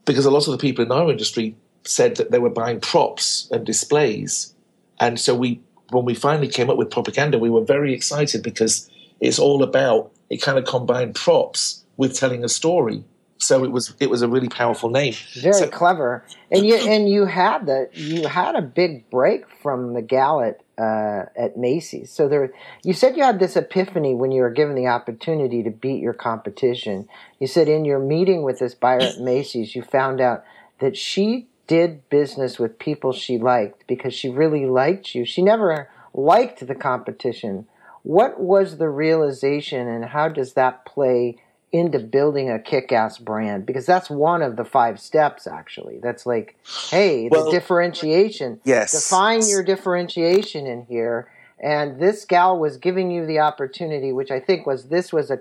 because 0.05 0.25
a 0.25 0.31
lot 0.31 0.47
of 0.47 0.51
the 0.51 0.57
people 0.57 0.83
in 0.83 0.91
our 0.91 1.09
industry 1.11 1.55
said 1.83 2.15
that 2.17 2.31
they 2.31 2.39
were 2.39 2.49
buying 2.49 2.79
props 2.79 3.47
and 3.51 3.65
displays. 3.65 4.53
And 4.99 5.19
so 5.19 5.35
we, 5.35 5.61
when 5.91 6.05
we 6.05 6.13
finally 6.13 6.47
came 6.47 6.69
up 6.69 6.77
with 6.77 6.89
propaganda, 6.89 7.39
we 7.39 7.49
were 7.49 7.63
very 7.63 7.93
excited 7.93 8.43
because 8.43 8.89
it's 9.19 9.39
all 9.39 9.63
about 9.63 10.11
it 10.29 10.41
kind 10.41 10.57
of 10.57 10.65
combined 10.65 11.15
props 11.15 11.83
with 11.95 12.17
telling 12.17 12.43
a 12.43 12.49
story. 12.49 13.03
So 13.39 13.63
it 13.63 13.71
was 13.71 13.93
it 13.99 14.09
was 14.09 14.23
a 14.23 14.27
really 14.27 14.49
powerful 14.49 14.89
name. 14.89 15.13
Very 15.35 15.53
so, 15.53 15.67
clever. 15.67 16.25
And 16.51 16.65
you 16.65 16.75
and 16.75 17.07
you 17.07 17.25
had 17.25 17.67
the 17.67 17.87
you 17.93 18.27
had 18.27 18.55
a 18.55 18.61
big 18.61 19.09
break 19.11 19.43
from 19.61 19.93
the 19.93 20.01
gal 20.01 20.41
at, 20.41 20.61
uh, 20.77 21.25
at 21.35 21.57
Macy's. 21.57 22.11
So 22.11 22.27
there, 22.27 22.53
you 22.83 22.93
said 22.93 23.17
you 23.17 23.23
had 23.23 23.39
this 23.39 23.55
epiphany 23.55 24.13
when 24.13 24.31
you 24.31 24.41
were 24.41 24.51
given 24.51 24.75
the 24.75 24.87
opportunity 24.87 25.63
to 25.63 25.71
beat 25.71 26.01
your 26.01 26.13
competition. 26.13 27.07
You 27.39 27.47
said 27.47 27.67
in 27.67 27.85
your 27.85 27.99
meeting 27.99 28.43
with 28.43 28.59
this 28.59 28.75
buyer 28.75 29.01
at 29.01 29.19
Macy's, 29.19 29.75
you 29.75 29.81
found 29.81 30.21
out 30.21 30.43
that 30.79 30.95
she 30.95 31.47
did 31.65 32.07
business 32.09 32.59
with 32.59 32.79
people 32.79 33.11
she 33.11 33.37
liked 33.37 33.85
because 33.87 34.13
she 34.13 34.29
really 34.29 34.65
liked 34.65 35.15
you. 35.15 35.25
She 35.25 35.41
never 35.41 35.89
liked 36.13 36.65
the 36.65 36.75
competition. 36.75 37.67
What 38.03 38.39
was 38.39 38.77
the 38.77 38.89
realization, 38.89 39.87
and 39.87 40.05
how 40.05 40.29
does 40.29 40.53
that 40.53 40.85
play 40.85 41.37
into 41.71 41.99
building 41.99 42.49
a 42.49 42.59
kick-ass 42.59 43.17
brand 43.17 43.65
because 43.65 43.85
that's 43.85 44.09
one 44.09 44.41
of 44.41 44.55
the 44.55 44.63
five 44.63 44.99
steps 44.99 45.47
actually. 45.47 45.99
That's 46.01 46.25
like 46.25 46.55
hey 46.89 47.27
the 47.29 47.49
differentiation. 47.51 48.61
yes. 48.63 48.91
Define 48.91 49.47
your 49.47 49.63
differentiation 49.63 50.65
in 50.65 50.83
here. 50.85 51.29
And 51.59 51.99
this 51.99 52.23
gal 52.23 52.57
was 52.57 52.77
giving 52.77 53.11
you 53.11 53.25
the 53.25 53.39
opportunity 53.39 54.11
which 54.13 54.31
i 54.31 54.39
think 54.39 54.65
was 54.65 54.85
this 54.85 55.11
was 55.11 55.29
a 55.31 55.39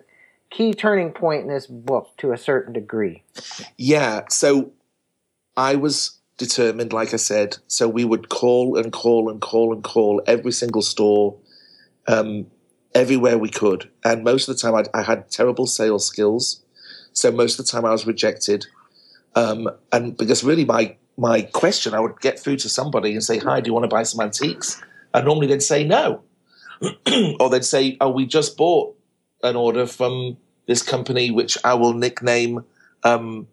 key 0.51 0.73
turning 0.73 1.13
point 1.13 1.43
in 1.43 1.49
this 1.49 1.67
book 1.67 2.11
to 2.19 2.33
a 2.33 2.39
certain 2.39 2.73
degree. 2.73 3.23
Yeah 3.77 4.23
so 4.29 4.73
i 5.57 5.77
was 5.77 6.19
determined 6.39 6.93
like 6.93 7.15
i 7.15 7.17
said 7.17 7.57
so 7.67 7.89
we 7.89 8.05
would 8.05 8.29
call 8.29 8.77
and 8.77 8.93
call 8.93 9.31
and 9.31 9.41
call 9.41 9.73
and 9.73 9.83
call 9.83 10.23
every 10.27 10.53
single 10.53 10.83
store 10.83 11.37
um, 12.09 12.47
everywhere 12.95 13.39
we 13.39 13.49
could. 13.49 13.91
And 14.05 14.25
most 14.25 14.49
of 14.49 14.57
the 14.57 14.61
time, 14.61 14.75
I'd, 14.75 14.89
i 14.95 15.03
had 15.03 15.31
terrible 15.31 15.67
sales 15.67 16.07
skills. 16.07 16.63
So 17.13 17.31
most 17.31 17.59
of 17.59 17.67
the 17.67 17.73
time, 17.73 17.85
I 17.85 17.93
was 17.93 18.07
rejected. 18.07 18.67
Um, 19.35 19.69
and 19.93 20.17
because 20.17 20.43
really, 20.43 20.65
my 20.65 20.97
my 21.19 21.43
question, 21.43 21.95
I 21.95 22.01
would 22.01 22.21
get 22.21 22.39
through 22.39 22.57
to 22.59 22.69
somebody 22.69 23.13
and 23.13 23.23
say, 23.23 23.39
"Hi, 23.39 23.61
do 23.61 23.69
you 23.69 23.75
want 23.75 23.85
to 23.85 23.89
buy 23.89 24.03
some 24.03 24.21
antiques?" 24.21 24.83
And 25.15 25.27
normally 25.27 25.47
they'd 25.47 25.63
say 25.63 25.85
no, 25.85 26.23
or 27.41 27.51
they'd 27.51 27.65
say, 27.65 27.97
"Oh, 28.01 28.11
we 28.11 28.27
just 28.27 28.57
bought 28.57 28.97
an 29.43 29.57
order 29.57 29.87
from 29.87 30.37
this 30.67 30.83
company, 30.83 31.31
which 31.31 31.57
I 31.65 31.75
will 31.75 31.93
nickname 31.95 32.65
um, 33.03 33.47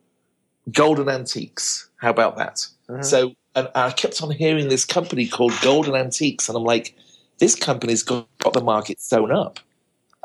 Golden 0.71 1.09
Antiques." 1.09 1.89
How 1.97 2.09
about 2.09 2.37
that? 2.37 2.67
Mm-hmm. 2.89 3.03
So, 3.03 3.33
and 3.55 3.69
I 3.75 3.91
kept 3.91 4.21
on 4.21 4.31
hearing 4.31 4.69
this 4.69 4.85
company 4.85 5.27
called 5.27 5.53
Golden 5.61 5.95
Antiques, 5.95 6.49
and 6.49 6.57
I'm 6.57 6.63
like, 6.63 6.95
this 7.39 7.55
company's 7.55 8.03
got, 8.03 8.27
got 8.39 8.53
the 8.53 8.63
market 8.63 9.01
sewn 9.01 9.31
up. 9.31 9.59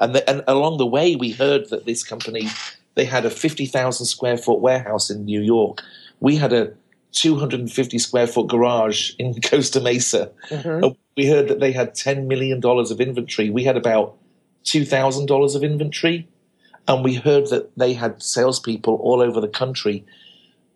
And, 0.01 0.15
the, 0.15 0.29
and 0.31 0.45
along 0.47 0.79
the 0.79 0.87
way, 0.87 1.17
we 1.17 1.33
heard 1.33 1.69
that 1.71 1.85
this 1.85 2.05
company, 2.05 2.49
they 2.95 3.05
had 3.05 3.25
a 3.25 3.31
50,000 3.31 4.07
square 4.07 4.37
foot 4.37 4.61
warehouse 4.61 5.11
in 5.11 5.25
New 5.25 5.41
York. 5.41 5.83
We 6.21 6.37
had 6.37 6.53
a 6.53 6.73
250 7.13 7.99
square 7.99 8.27
foot 8.27 8.49
garage 8.49 9.13
in 9.19 9.41
Costa 9.43 9.81
Mesa. 9.81 10.31
Mm-hmm. 10.51 10.95
We 11.17 11.27
heard 11.27 11.49
that 11.49 11.61
they 11.61 11.73
had 11.73 11.95
$10 11.95 12.27
million 12.27 12.61
of 12.65 13.01
inventory. 13.01 13.51
We 13.51 13.65
had 13.65 13.77
about 13.77 14.17
$2,000 14.65 15.57
of 15.57 15.65
inventory. 15.65 16.29
And 16.87 17.05
we 17.05 17.15
heard 17.15 17.49
that 17.49 17.77
they 17.77 17.93
had 17.93 18.23
salespeople 18.23 18.95
all 18.97 19.21
over 19.21 19.41
the 19.41 19.49
country. 19.49 20.07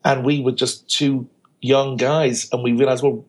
And 0.05 0.25
we 0.25 0.43
were 0.43 0.53
just 0.53 0.89
two 0.91 1.29
young 1.61 1.97
guys. 1.97 2.49
And 2.53 2.63
we 2.63 2.73
realized, 2.73 3.03
well, 3.03 3.25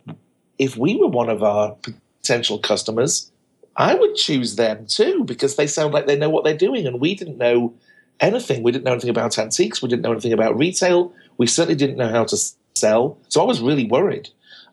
if 0.57 0.75
we 0.75 0.97
were 0.97 1.07
one 1.07 1.29
of 1.29 1.43
our 1.43 1.77
potential 2.23 2.57
customers, 2.57 3.31
I 3.75 3.95
would 3.95 4.15
choose 4.15 4.55
them 4.55 4.85
too 4.87 5.23
because 5.25 5.55
they 5.55 5.67
sound 5.67 5.93
like 5.93 6.07
they 6.07 6.17
know 6.17 6.29
what 6.29 6.43
they're 6.43 6.57
doing. 6.57 6.87
And 6.87 7.01
we 7.01 7.15
didn't 7.15 7.37
know 7.37 7.73
anything. 8.19 8.63
We 8.63 8.71
didn't 8.71 8.85
know 8.85 8.93
anything 8.93 9.09
about 9.09 9.37
antiques. 9.37 9.81
We 9.81 9.89
didn't 9.89 10.03
know 10.03 10.11
anything 10.11 10.33
about 10.33 10.57
retail. 10.57 11.13
We 11.37 11.47
certainly 11.47 11.75
didn't 11.75 11.97
know 11.97 12.09
how 12.09 12.23
to 12.25 12.37
sell. 12.75 13.17
So 13.27 13.41
I 13.41 13.45
was 13.45 13.61
really 13.61 13.85
worried. 13.85 14.29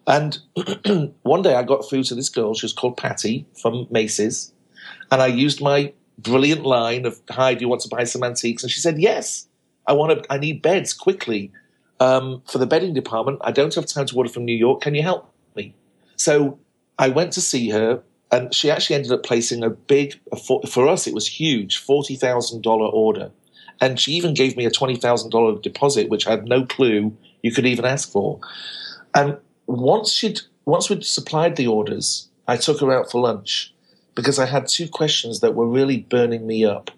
And 0.06 0.38
one 1.22 1.42
day 1.42 1.54
I 1.54 1.62
got 1.62 1.88
through 1.88 2.04
to 2.04 2.14
this 2.14 2.28
girl. 2.28 2.54
She 2.54 2.66
was 2.66 2.72
called 2.72 2.96
Patty 2.96 3.46
from 3.60 3.86
Macy's. 3.90 4.52
And 5.10 5.20
I 5.20 5.26
used 5.26 5.60
my 5.60 5.92
brilliant 6.18 6.64
line 6.64 7.04
of, 7.04 7.20
Hi, 7.30 7.54
do 7.54 7.62
you 7.62 7.68
want 7.68 7.82
to 7.82 7.88
buy 7.88 8.04
some 8.04 8.22
antiques? 8.22 8.62
And 8.62 8.70
she 8.70 8.80
said, 8.80 8.98
Yes, 8.98 9.48
I 9.86 9.92
want 9.94 10.22
to, 10.22 10.32
I 10.32 10.38
need 10.38 10.62
beds 10.62 10.92
quickly 10.92 11.50
um, 11.98 12.42
for 12.46 12.58
the 12.58 12.66
bedding 12.66 12.94
department. 12.94 13.38
I 13.42 13.50
don't 13.50 13.74
have 13.74 13.86
time 13.86 14.06
to 14.06 14.16
order 14.16 14.30
from 14.30 14.44
New 14.44 14.56
York. 14.56 14.82
Can 14.82 14.94
you 14.94 15.02
help 15.02 15.32
me? 15.56 15.74
So 16.16 16.58
I 17.00 17.08
went 17.08 17.32
to 17.32 17.40
see 17.40 17.70
her, 17.70 18.02
and 18.30 18.54
she 18.54 18.70
actually 18.70 18.96
ended 18.96 19.12
up 19.12 19.22
placing 19.22 19.64
a 19.64 19.70
big, 19.70 20.20
for 20.68 20.86
us, 20.86 21.06
it 21.06 21.14
was 21.14 21.26
huge, 21.26 21.82
$40,000 21.82 22.92
order. 22.92 23.30
And 23.80 23.98
she 23.98 24.12
even 24.12 24.34
gave 24.34 24.54
me 24.54 24.66
a 24.66 24.70
$20,000 24.70 25.62
deposit, 25.62 26.10
which 26.10 26.26
I 26.26 26.32
had 26.32 26.44
no 26.44 26.66
clue 26.66 27.16
you 27.42 27.52
could 27.52 27.64
even 27.64 27.86
ask 27.86 28.12
for. 28.12 28.38
And 29.14 29.38
once 29.66 30.12
she'd, 30.12 30.40
once 30.66 30.90
we'd 30.90 31.02
supplied 31.02 31.56
the 31.56 31.68
orders, 31.68 32.28
I 32.46 32.58
took 32.58 32.80
her 32.80 32.92
out 32.92 33.10
for 33.10 33.22
lunch 33.22 33.74
because 34.14 34.38
I 34.38 34.44
had 34.44 34.68
two 34.68 34.86
questions 34.86 35.40
that 35.40 35.54
were 35.54 35.66
really 35.66 36.00
burning 36.00 36.46
me 36.46 36.66
up. 36.66 36.90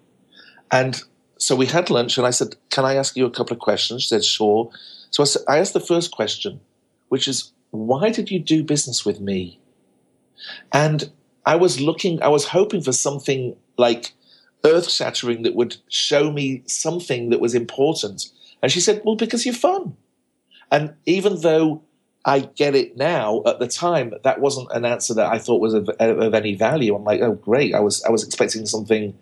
And 0.72 1.00
so 1.38 1.54
we 1.54 1.66
had 1.66 1.90
lunch, 1.90 2.18
and 2.18 2.26
I 2.26 2.30
said, 2.30 2.56
Can 2.70 2.84
I 2.84 2.96
ask 2.96 3.16
you 3.16 3.24
a 3.24 3.30
couple 3.30 3.54
of 3.54 3.60
questions? 3.60 4.02
She 4.02 4.08
said, 4.08 4.24
Sure. 4.24 4.68
So 5.10 5.22
I, 5.22 5.26
said, 5.26 5.42
I 5.46 5.58
asked 5.58 5.74
the 5.74 5.80
first 5.80 6.10
question, 6.10 6.60
which 7.08 7.28
is, 7.28 7.52
Why 7.70 8.10
did 8.10 8.32
you 8.32 8.40
do 8.40 8.64
business 8.64 9.06
with 9.06 9.20
me? 9.20 9.60
And 10.72 11.10
I 11.44 11.56
was 11.56 11.80
looking, 11.80 12.22
I 12.22 12.28
was 12.28 12.46
hoping 12.46 12.82
for 12.82 12.92
something 12.92 13.56
like 13.76 14.12
earth 14.64 14.90
shattering 14.90 15.42
that 15.42 15.54
would 15.54 15.76
show 15.88 16.30
me 16.30 16.62
something 16.66 17.30
that 17.30 17.40
was 17.40 17.54
important. 17.54 18.30
And 18.62 18.70
she 18.70 18.80
said, 18.80 19.02
Well, 19.04 19.16
because 19.16 19.44
you're 19.44 19.54
fun. 19.54 19.96
And 20.70 20.94
even 21.04 21.40
though 21.40 21.82
I 22.24 22.40
get 22.40 22.74
it 22.74 22.96
now, 22.96 23.42
at 23.46 23.58
the 23.58 23.66
time, 23.66 24.14
that 24.22 24.40
wasn't 24.40 24.70
an 24.72 24.84
answer 24.84 25.14
that 25.14 25.32
I 25.32 25.38
thought 25.38 25.60
was 25.60 25.74
of, 25.74 25.88
of 25.98 26.34
any 26.34 26.54
value. 26.54 26.94
I'm 26.94 27.04
like, 27.04 27.20
oh, 27.20 27.34
great. 27.34 27.74
I 27.74 27.80
was, 27.80 28.02
I 28.04 28.10
was 28.10 28.24
expecting 28.24 28.64
something 28.64 29.18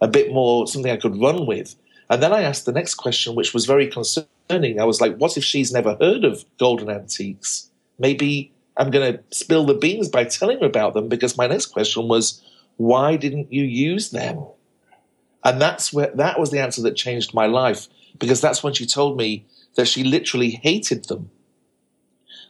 a 0.00 0.08
bit 0.08 0.32
more, 0.32 0.66
something 0.66 0.92
I 0.92 0.96
could 0.96 1.20
run 1.20 1.46
with. 1.46 1.74
And 2.08 2.22
then 2.22 2.32
I 2.32 2.42
asked 2.42 2.64
the 2.64 2.72
next 2.72 2.94
question, 2.94 3.34
which 3.34 3.52
was 3.52 3.66
very 3.66 3.88
concerning. 3.88 4.80
I 4.80 4.84
was 4.84 5.00
like, 5.00 5.16
what 5.16 5.36
if 5.36 5.44
she's 5.44 5.72
never 5.72 5.96
heard 6.00 6.24
of 6.24 6.44
golden 6.58 6.90
antiques? 6.90 7.70
Maybe 7.98 8.52
I'm 8.76 8.90
going 8.90 9.14
to 9.14 9.22
spill 9.30 9.64
the 9.64 9.74
beans 9.74 10.08
by 10.08 10.24
telling 10.24 10.60
her 10.60 10.66
about 10.66 10.94
them 10.94 11.08
because 11.08 11.36
my 11.36 11.46
next 11.46 11.66
question 11.66 12.08
was, 12.08 12.42
why 12.76 13.16
didn't 13.16 13.52
you 13.52 13.62
use 13.62 14.10
them? 14.10 14.46
And 15.44 15.60
that's 15.60 15.92
where 15.92 16.10
that 16.14 16.40
was 16.40 16.50
the 16.50 16.58
answer 16.60 16.82
that 16.82 16.96
changed 16.96 17.34
my 17.34 17.46
life 17.46 17.86
because 18.18 18.40
that's 18.40 18.62
when 18.62 18.72
she 18.72 18.86
told 18.86 19.16
me 19.16 19.46
that 19.76 19.86
she 19.86 20.02
literally 20.02 20.50
hated 20.50 21.04
them. 21.04 21.30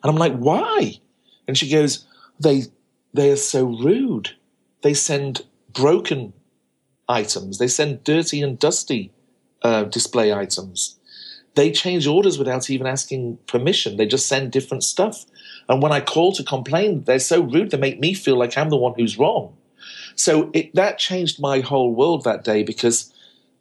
And 0.03 0.11
I'm 0.11 0.17
like, 0.17 0.37
why? 0.37 1.01
And 1.49 1.59
she 1.59 1.69
goes, 1.71 2.07
they, 2.39 2.65
they 3.13 3.31
are 3.31 3.37
so 3.37 3.65
rude. 3.65 4.31
They 4.83 4.95
send 4.95 5.45
broken 5.73 6.33
items. 7.09 7.59
They 7.59 7.69
send 7.69 8.05
dirty 8.05 8.43
and 8.43 8.59
dusty 8.59 9.13
uh, 9.63 9.85
display 9.85 10.33
items. 10.33 10.99
They 11.55 11.71
change 11.71 12.07
orders 12.07 12.39
without 12.39 12.69
even 12.69 12.87
asking 12.87 13.39
permission. 13.47 13.97
They 13.97 14.07
just 14.07 14.27
send 14.27 14.53
different 14.53 14.83
stuff. 14.85 15.25
And 15.69 15.83
when 15.83 15.93
I 15.93 16.01
call 16.01 16.33
to 16.33 16.45
complain, 16.45 17.05
they're 17.05 17.19
so 17.19 17.43
rude, 17.43 17.71
they 17.71 17.79
make 17.79 18.01
me 18.01 18.15
feel 18.15 18.37
like 18.37 18.57
I'm 18.57 18.71
the 18.71 18.77
one 18.77 18.95
who's 18.97 19.19
wrong. 19.19 19.57
So 20.17 20.51
it, 20.53 20.75
that 20.75 20.99
changed 20.99 21.41
my 21.41 21.61
whole 21.61 21.95
world 21.95 22.25
that 22.25 22.45
day 22.45 22.63
because 22.63 23.13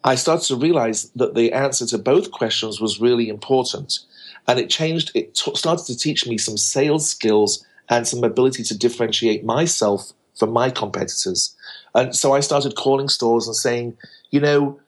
I 0.04 0.16
started 0.16 0.46
to 0.48 0.56
realize 0.56 1.10
that 1.12 1.34
the 1.34 1.54
answer 1.54 1.86
to 1.88 1.98
both 1.98 2.32
questions 2.32 2.82
was 2.82 3.00
really 3.00 3.30
important. 3.30 4.00
And 4.48 4.60
it 4.60 4.70
changed, 4.70 5.12
it 5.16 5.36
t- 5.36 5.56
started 5.56 5.86
to 5.86 5.98
teach 5.98 6.28
me 6.28 6.38
some 6.38 6.58
sales 6.58 7.10
skills 7.10 7.66
and 7.90 8.08
some 8.08 8.24
ability 8.24 8.64
to 8.64 8.78
differentiate 8.78 9.46
myself 9.46 10.12
from 10.38 10.52
my 10.52 10.70
competitors. 10.70 11.56
And 11.96 12.16
so 12.16 12.34
I 12.34 12.42
started 12.42 12.76
calling 12.76 13.08
stores 13.08 13.48
and 13.48 13.56
saying, 13.56 13.98
you 14.32 14.40
know, 14.40 14.80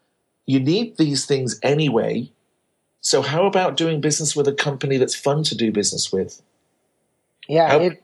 you 0.46 0.60
need 0.60 0.98
these 0.98 1.26
things 1.26 1.60
anyway. 1.64 2.32
So 3.02 3.22
how 3.22 3.46
about 3.46 3.78
doing 3.78 4.02
business 4.02 4.36
with 4.36 4.48
a 4.48 4.54
company 4.54 4.98
that's 4.98 5.16
fun 5.16 5.44
to 5.44 5.56
do 5.56 5.72
business 5.72 6.12
with? 6.12 6.42
Yeah, 7.48 7.70
How, 7.70 7.80
it 7.80 8.04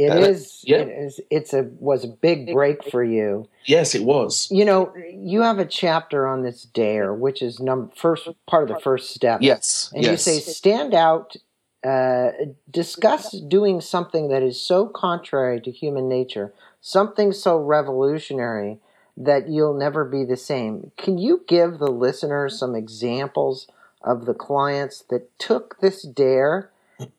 it 0.00 0.10
uh. 0.10 0.64
Yeah. 0.64 0.78
It 0.78 0.88
is. 0.88 1.20
It's 1.30 1.52
a 1.52 1.64
was 1.78 2.04
a 2.04 2.08
big 2.08 2.52
break 2.52 2.90
for 2.90 3.04
you. 3.04 3.48
Yes, 3.66 3.94
it 3.94 4.02
was. 4.02 4.48
You 4.50 4.64
know, 4.64 4.94
you 5.12 5.42
have 5.42 5.58
a 5.58 5.66
chapter 5.66 6.26
on 6.26 6.42
this 6.42 6.62
dare, 6.62 7.12
which 7.12 7.42
is 7.42 7.60
number 7.60 7.92
first 7.94 8.28
part 8.46 8.62
of 8.62 8.74
the 8.74 8.80
first 8.80 9.14
step. 9.14 9.42
Yes, 9.42 9.90
and 9.94 10.02
yes. 10.02 10.12
you 10.12 10.16
say 10.16 10.40
stand 10.40 10.94
out. 10.94 11.36
Uh, 11.82 12.30
discuss 12.70 13.30
doing 13.32 13.80
something 13.80 14.28
that 14.28 14.42
is 14.42 14.60
so 14.60 14.86
contrary 14.86 15.58
to 15.62 15.70
human 15.70 16.08
nature, 16.08 16.52
something 16.82 17.32
so 17.32 17.58
revolutionary 17.58 18.78
that 19.16 19.48
you'll 19.48 19.76
never 19.76 20.04
be 20.04 20.24
the 20.24 20.36
same. 20.36 20.92
Can 20.96 21.16
you 21.16 21.42
give 21.46 21.78
the 21.78 21.90
listeners 21.90 22.58
some 22.58 22.74
examples 22.74 23.66
of 24.02 24.26
the 24.26 24.34
clients 24.34 25.04
that 25.08 25.38
took 25.38 25.80
this 25.80 26.02
dare 26.02 26.70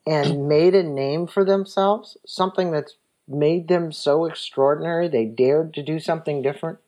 and 0.06 0.48
made 0.48 0.76
a 0.76 0.84
name 0.84 1.28
for 1.28 1.44
themselves, 1.46 2.18
something 2.26 2.72
that's 2.72 2.96
made 3.28 3.68
them 3.68 3.92
so 3.92 4.26
extraordinary 4.26 5.08
they 5.08 5.26
dared 5.26 5.74
to 5.74 5.84
do 5.84 6.00
something 6.00 6.42
different? 6.42 6.80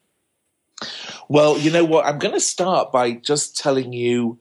Well, 1.29 1.57
you 1.57 1.71
know 1.71 1.85
what? 1.85 2.05
I'm 2.05 2.19
going 2.19 2.33
to 2.33 2.39
start 2.39 2.91
by 2.91 3.13
just 3.13 3.57
telling 3.57 3.93
you 3.93 4.39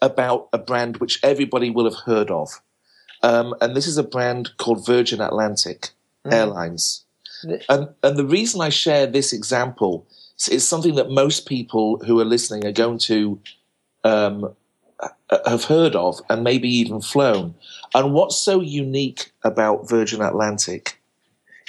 about 0.00 0.48
a 0.52 0.58
brand 0.58 0.98
which 0.98 1.18
everybody 1.22 1.70
will 1.70 1.84
have 1.84 2.02
heard 2.04 2.30
of. 2.30 2.60
Um, 3.22 3.54
and 3.60 3.76
this 3.76 3.86
is 3.86 3.98
a 3.98 4.02
brand 4.02 4.56
called 4.58 4.86
Virgin 4.86 5.20
Atlantic 5.20 5.90
mm. 6.24 6.32
Airlines. 6.32 7.04
And 7.68 7.88
and 8.02 8.16
the 8.16 8.24
reason 8.24 8.60
I 8.60 8.68
share 8.68 9.06
this 9.06 9.32
example 9.32 10.06
is 10.50 10.66
something 10.66 10.96
that 10.96 11.10
most 11.10 11.46
people 11.46 11.98
who 12.04 12.18
are 12.20 12.24
listening 12.24 12.66
are 12.66 12.72
going 12.72 12.98
to 12.98 13.40
um, 14.04 14.54
have 15.46 15.64
heard 15.64 15.94
of 15.94 16.20
and 16.28 16.42
maybe 16.42 16.68
even 16.68 17.00
flown. 17.00 17.54
And 17.94 18.14
what's 18.14 18.36
so 18.36 18.60
unique 18.60 19.32
about 19.42 19.88
Virgin 19.88 20.20
Atlantic 20.20 21.00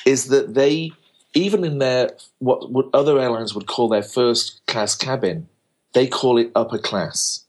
is 0.06 0.28
that 0.28 0.54
they, 0.54 0.92
even 1.34 1.64
in 1.64 1.80
their 1.80 2.12
what, 2.40 2.72
what 2.72 2.88
other 2.94 3.20
airlines 3.20 3.54
would 3.54 3.68
call 3.68 3.90
their 3.90 4.04
first 4.04 4.62
class 4.68 4.96
cabin, 4.96 5.48
they 5.94 6.08
call 6.08 6.38
it 6.38 6.52
upper 6.56 6.78
class. 6.78 7.46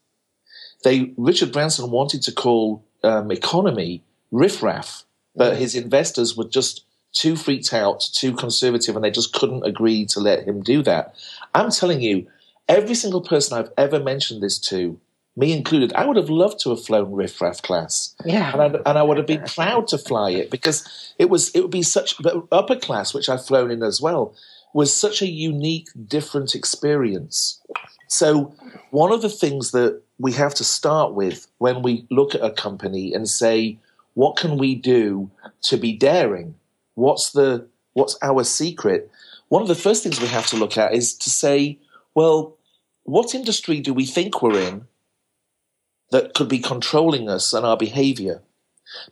They 0.83 1.13
Richard 1.17 1.53
Branson 1.53 1.91
wanted 1.91 2.23
to 2.23 2.33
call 2.33 2.85
um, 3.03 3.31
economy 3.31 4.03
riffraff, 4.31 5.05
but 5.37 5.57
his 5.57 5.75
investors 5.75 6.37
were 6.37 6.49
just 6.49 6.85
too 7.13 7.37
freaked 7.37 7.73
out, 7.73 8.01
too 8.13 8.35
conservative, 8.35 8.95
and 8.95 9.05
they 9.05 9.11
just 9.11 9.33
couldn't 9.33 9.67
agree 9.67 10.07
to 10.07 10.21
let 10.21 10.47
him 10.47 10.63
do 10.63 10.83
that. 10.83 11.15
I'm 11.55 11.71
telling 11.71 12.01
you, 12.01 12.27
every 12.69 12.95
single 12.95 13.21
person 13.21 13.59
I've 13.59 13.73
ever 13.77 14.01
mentioned 14.01 14.43
this 14.43 14.59
to 14.69 14.99
me 15.41 15.53
included, 15.53 15.93
I 15.95 16.07
would 16.07 16.17
have 16.17 16.31
loved 16.31 16.61
to 16.61 16.71
have 16.71 16.85
flown 16.85 17.13
Riff 17.13 17.41
Raff 17.41 17.63
class. 17.63 18.15
Yeah. 18.25 18.53
And, 18.57 18.77
and 18.87 18.99
I 18.99 19.03
would 19.03 19.17
have 19.17 19.27
been 19.27 19.43
proud 19.55 19.89
to 19.89 19.99
fly 19.99 20.31
it 20.31 20.51
because 20.51 21.15
it 21.19 21.31
was 21.31 21.51
it 21.51 21.63
would 21.63 21.71
be 21.71 21.83
such 21.83 22.23
but 22.23 22.47
upper 22.53 22.77
class, 22.77 23.13
which 23.13 23.29
I've 23.29 23.45
flown 23.45 23.71
in 23.71 23.83
as 23.83 24.01
well, 24.01 24.35
was 24.73 24.95
such 24.95 25.23
a 25.23 25.27
unique, 25.27 25.89
different 26.07 26.55
experience. 26.55 27.61
So 28.07 28.55
one 28.91 29.13
of 29.13 29.23
the 29.23 29.29
things 29.29 29.73
that 29.73 30.03
we 30.19 30.33
have 30.33 30.55
to 30.57 30.65
start 30.65 31.15
with 31.15 31.47
when 31.59 31.83
we 31.83 32.07
look 32.11 32.35
at 32.35 32.45
a 32.45 32.51
company 32.51 33.15
and 33.15 33.29
say, 33.29 33.79
what 34.15 34.37
can 34.37 34.59
we 34.59 34.75
do 34.75 35.31
to 35.63 35.77
be 35.77 35.97
daring? 35.97 36.55
What's 36.95 37.33
the 37.33 37.67
what's 37.95 38.19
our 38.23 38.45
secret? 38.45 39.11
One 39.49 39.63
of 39.63 39.69
the 39.69 39.75
first 39.75 40.03
things 40.03 40.21
we 40.21 40.29
have 40.29 40.47
to 40.49 40.57
look 40.57 40.77
at 40.77 40.95
is 40.95 41.15
to 41.15 41.31
say, 41.31 41.79
well, 42.15 42.57
what 43.05 43.35
industry 43.35 43.81
do 43.81 43.93
we 43.95 44.07
think 44.07 44.43
we're 44.43 44.61
in 44.61 44.87
that 46.11 46.35
could 46.35 46.49
be 46.49 46.59
controlling 46.59 47.29
us 47.29 47.53
and 47.53 47.65
our 47.65 47.77
behavior. 47.77 48.43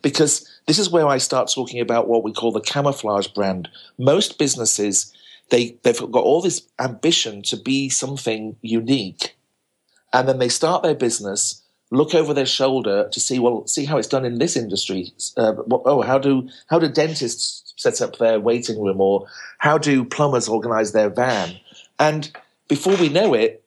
Because 0.01 0.47
this 0.67 0.79
is 0.79 0.89
where 0.89 1.07
I 1.07 1.17
start 1.17 1.51
talking 1.53 1.79
about 1.79 2.07
what 2.07 2.23
we 2.23 2.33
call 2.33 2.51
the 2.51 2.61
camouflage 2.61 3.27
brand. 3.27 3.69
Most 3.97 4.37
businesses, 4.37 5.13
they, 5.49 5.77
they've 5.83 5.97
got 5.97 6.23
all 6.23 6.41
this 6.41 6.67
ambition 6.79 7.41
to 7.43 7.57
be 7.57 7.89
something 7.89 8.57
unique. 8.61 9.37
And 10.11 10.27
then 10.27 10.39
they 10.39 10.49
start 10.49 10.83
their 10.83 10.95
business, 10.95 11.63
look 11.91 12.13
over 12.13 12.33
their 12.33 12.45
shoulder 12.45 13.07
to 13.09 13.19
see, 13.19 13.39
well, 13.39 13.65
see 13.67 13.85
how 13.85 13.97
it's 13.97 14.07
done 14.07 14.25
in 14.25 14.39
this 14.39 14.57
industry. 14.57 15.13
Uh, 15.37 15.53
oh, 15.71 16.01
how 16.01 16.17
do, 16.17 16.49
how 16.67 16.79
do 16.79 16.89
dentists 16.89 17.73
set 17.77 18.01
up 18.01 18.17
their 18.17 18.39
waiting 18.39 18.81
room 18.81 18.99
or 18.99 19.27
how 19.59 19.77
do 19.77 20.03
plumbers 20.03 20.49
organize 20.49 20.91
their 20.91 21.09
van? 21.09 21.57
And 21.99 22.31
before 22.67 22.97
we 22.97 23.07
know 23.07 23.33
it, 23.33 23.63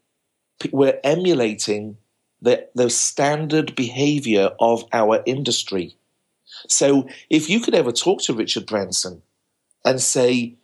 we're 0.72 1.00
emulating 1.02 1.96
the, 2.42 2.68
the 2.74 2.90
standard 2.90 3.74
behavior 3.74 4.50
of 4.60 4.84
our 4.92 5.22
industry. 5.24 5.96
So 6.68 7.08
if 7.30 7.48
you 7.48 7.60
could 7.60 7.74
ever 7.74 7.92
talk 7.92 8.20
to 8.22 8.34
Richard 8.34 8.66
Branson 8.66 9.22
and 9.84 10.00
say, 10.00 10.56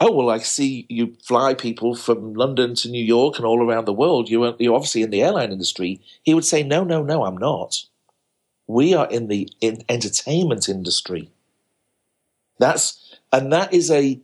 oh, 0.00 0.12
well, 0.12 0.30
I 0.30 0.38
see 0.38 0.86
you 0.88 1.16
fly 1.22 1.54
people 1.54 1.94
from 1.94 2.34
London 2.34 2.74
to 2.76 2.88
New 2.88 3.04
York 3.04 3.36
and 3.36 3.44
all 3.44 3.62
around 3.62 3.84
the 3.84 3.92
world. 3.92 4.28
You're, 4.28 4.56
you're 4.58 4.74
obviously 4.74 5.02
in 5.02 5.10
the 5.10 5.22
airline 5.22 5.52
industry. 5.52 6.00
He 6.22 6.34
would 6.34 6.44
say, 6.44 6.62
no, 6.62 6.82
no, 6.82 7.02
no, 7.02 7.24
I'm 7.24 7.36
not. 7.36 7.84
We 8.66 8.94
are 8.94 9.08
in 9.08 9.28
the 9.28 9.48
in 9.60 9.82
entertainment 9.88 10.68
industry. 10.68 11.30
That's, 12.58 13.16
and 13.32 13.52
that 13.52 13.72
is 13.72 13.90
a 13.90 14.20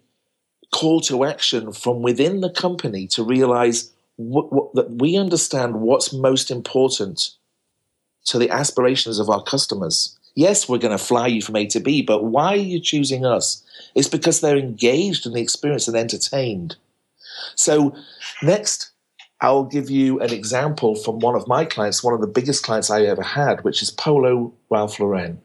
call 0.72 1.00
to 1.02 1.24
action 1.24 1.72
from 1.72 2.02
within 2.02 2.40
the 2.40 2.50
company 2.50 3.06
to 3.08 3.22
realize 3.22 3.93
that 4.18 4.96
we 4.98 5.16
understand 5.16 5.80
what's 5.80 6.12
most 6.12 6.50
important 6.50 7.30
to 8.26 8.38
the 8.38 8.50
aspirations 8.50 9.18
of 9.18 9.28
our 9.28 9.42
customers. 9.42 10.18
Yes, 10.34 10.68
we're 10.68 10.78
going 10.78 10.96
to 10.96 11.04
fly 11.04 11.28
you 11.28 11.42
from 11.42 11.56
A 11.56 11.66
to 11.66 11.80
B, 11.80 12.02
but 12.02 12.24
why 12.24 12.54
are 12.54 12.56
you 12.56 12.80
choosing 12.80 13.24
us? 13.24 13.62
It's 13.94 14.08
because 14.08 14.40
they're 14.40 14.58
engaged 14.58 15.26
in 15.26 15.32
the 15.32 15.40
experience 15.40 15.86
and 15.86 15.96
entertained. 15.96 16.76
So, 17.54 17.94
next, 18.42 18.90
I'll 19.40 19.64
give 19.64 19.90
you 19.90 20.20
an 20.20 20.32
example 20.32 20.96
from 20.96 21.18
one 21.18 21.34
of 21.34 21.46
my 21.46 21.64
clients, 21.64 22.02
one 22.02 22.14
of 22.14 22.20
the 22.20 22.26
biggest 22.26 22.64
clients 22.64 22.90
I 22.90 23.02
ever 23.02 23.22
had, 23.22 23.62
which 23.62 23.82
is 23.82 23.90
Polo 23.90 24.52
Ralph 24.70 24.98
Lauren. 24.98 25.40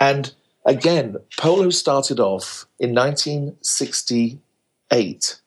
And 0.00 0.34
again, 0.66 1.16
Polo 1.38 1.70
started 1.70 2.20
off 2.20 2.66
in 2.78 2.94
1968 2.94 5.41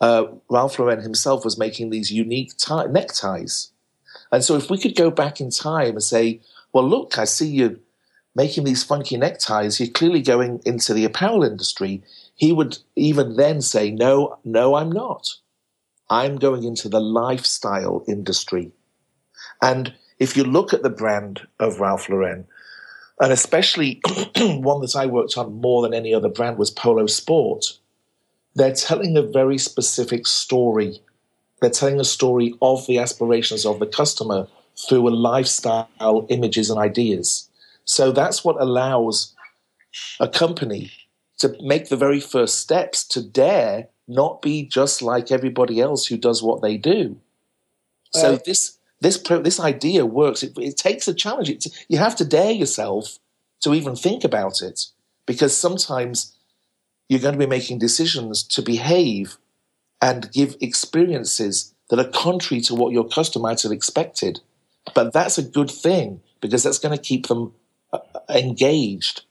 uh, 0.00 0.26
Ralph 0.50 0.78
Lauren 0.78 1.00
himself 1.00 1.44
was 1.44 1.58
making 1.58 1.90
these 1.90 2.12
unique 2.12 2.52
tie- 2.58 2.86
neckties. 2.86 3.70
And 4.32 4.42
so 4.44 4.56
if 4.56 4.70
we 4.70 4.78
could 4.78 4.96
go 4.96 5.10
back 5.10 5.40
in 5.40 5.50
time 5.50 5.92
and 5.92 6.02
say, 6.02 6.40
well, 6.72 6.88
look, 6.88 7.18
I 7.18 7.24
see 7.24 7.48
you 7.48 7.80
making 8.34 8.64
these 8.64 8.82
funky 8.82 9.16
neckties, 9.16 9.78
you're 9.78 9.88
clearly 9.88 10.22
going 10.22 10.60
into 10.64 10.92
the 10.92 11.04
apparel 11.04 11.44
industry. 11.44 12.02
He 12.34 12.52
would 12.52 12.78
even 12.96 13.36
then 13.36 13.62
say, 13.62 13.90
no, 13.90 14.38
no, 14.44 14.74
I'm 14.74 14.90
not. 14.90 15.28
I'm 16.10 16.36
going 16.36 16.64
into 16.64 16.88
the 16.88 17.00
lifestyle 17.00 18.04
industry. 18.08 18.72
And 19.62 19.94
if 20.18 20.36
you 20.36 20.44
look 20.44 20.72
at 20.74 20.82
the 20.82 20.90
brand 20.90 21.46
of 21.58 21.80
Ralph 21.80 22.08
Lauren, 22.08 22.46
and 23.20 23.32
especially 23.32 24.00
one 24.36 24.80
that 24.80 24.96
I 24.96 25.06
worked 25.06 25.38
on 25.38 25.60
more 25.60 25.82
than 25.82 25.94
any 25.94 26.12
other 26.12 26.28
brand 26.28 26.58
was 26.58 26.70
Polo 26.70 27.06
Sport, 27.06 27.78
they're 28.54 28.74
telling 28.74 29.16
a 29.16 29.22
very 29.22 29.58
specific 29.58 30.26
story. 30.26 31.02
They're 31.60 31.70
telling 31.70 32.00
a 32.00 32.04
story 32.04 32.54
of 32.62 32.86
the 32.86 32.98
aspirations 32.98 33.66
of 33.66 33.78
the 33.78 33.86
customer 33.86 34.48
through 34.88 35.08
a 35.08 35.10
lifestyle, 35.10 36.26
images, 36.28 36.70
and 36.70 36.78
ideas. 36.78 37.48
So 37.84 38.12
that's 38.12 38.44
what 38.44 38.60
allows 38.60 39.34
a 40.20 40.28
company 40.28 40.92
to 41.38 41.56
make 41.60 41.88
the 41.88 41.96
very 41.96 42.20
first 42.20 42.58
steps 42.58 43.06
to 43.08 43.22
dare 43.22 43.88
not 44.06 44.42
be 44.42 44.64
just 44.64 45.02
like 45.02 45.32
everybody 45.32 45.80
else 45.80 46.06
who 46.06 46.16
does 46.16 46.42
what 46.42 46.62
they 46.62 46.76
do. 46.76 47.18
So 48.12 48.36
this 48.36 48.78
this 49.00 49.18
this 49.18 49.58
idea 49.58 50.06
works. 50.06 50.42
It, 50.42 50.56
it 50.56 50.76
takes 50.76 51.08
a 51.08 51.14
challenge. 51.14 51.50
It, 51.50 51.66
you 51.88 51.98
have 51.98 52.14
to 52.16 52.24
dare 52.24 52.52
yourself 52.52 53.18
to 53.60 53.74
even 53.74 53.96
think 53.96 54.24
about 54.24 54.62
it 54.62 54.86
because 55.26 55.56
sometimes 55.56 56.33
you're 57.08 57.20
going 57.20 57.34
to 57.34 57.38
be 57.38 57.46
making 57.46 57.78
decisions 57.78 58.42
to 58.42 58.62
behave 58.62 59.36
and 60.00 60.30
give 60.32 60.56
experiences 60.60 61.74
that 61.90 61.98
are 61.98 62.10
contrary 62.10 62.60
to 62.62 62.74
what 62.74 62.92
your 62.92 63.08
customer 63.08 63.44
might 63.44 63.62
have 63.62 63.72
expected. 63.72 64.40
But 64.94 65.12
that's 65.12 65.38
a 65.38 65.42
good 65.42 65.70
thing 65.70 66.20
because 66.40 66.62
that's 66.62 66.78
going 66.78 66.96
to 66.96 67.02
keep 67.02 67.26
them 67.26 67.52
uh, 67.92 67.98
engaged. 68.28 69.22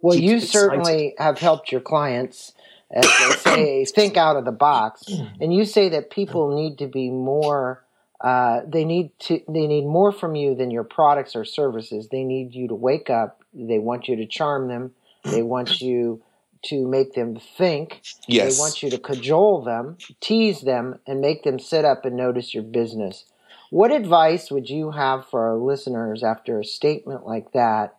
Well, 0.00 0.16
you 0.16 0.40
certainly 0.40 1.14
have 1.18 1.38
helped 1.38 1.72
your 1.72 1.80
clients, 1.80 2.52
as 2.90 3.04
they 3.04 3.30
say, 3.36 3.84
think 3.86 4.16
out 4.16 4.36
of 4.36 4.44
the 4.44 4.52
box. 4.52 5.04
And 5.40 5.52
you 5.54 5.64
say 5.64 5.90
that 5.90 6.10
people 6.10 6.54
need 6.54 6.78
to 6.78 6.86
be 6.86 7.10
more. 7.10 7.84
Uh, 8.20 8.60
they 8.66 8.84
need 8.84 9.10
to. 9.20 9.40
They 9.48 9.66
need 9.66 9.84
more 9.84 10.12
from 10.12 10.34
you 10.34 10.54
than 10.54 10.70
your 10.70 10.84
products 10.84 11.34
or 11.36 11.44
services. 11.44 12.08
They 12.10 12.22
need 12.22 12.54
you 12.54 12.68
to 12.68 12.74
wake 12.74 13.10
up. 13.10 13.42
They 13.52 13.78
want 13.78 14.08
you 14.08 14.16
to 14.16 14.26
charm 14.26 14.68
them. 14.68 14.92
They 15.24 15.42
want 15.42 15.80
you 15.80 16.22
to 16.64 16.86
make 16.86 17.14
them 17.14 17.36
think. 17.36 18.02
Yes. 18.26 18.56
They 18.56 18.60
want 18.60 18.82
you 18.82 18.90
to 18.90 18.98
cajole 18.98 19.62
them, 19.62 19.98
tease 20.20 20.62
them, 20.62 20.98
and 21.06 21.20
make 21.20 21.44
them 21.44 21.58
sit 21.58 21.84
up 21.84 22.04
and 22.04 22.16
notice 22.16 22.54
your 22.54 22.62
business. 22.62 23.24
What 23.70 23.92
advice 23.92 24.50
would 24.50 24.70
you 24.70 24.92
have 24.92 25.26
for 25.26 25.48
our 25.48 25.56
listeners 25.56 26.22
after 26.22 26.60
a 26.60 26.64
statement 26.64 27.26
like 27.26 27.52
that 27.52 27.96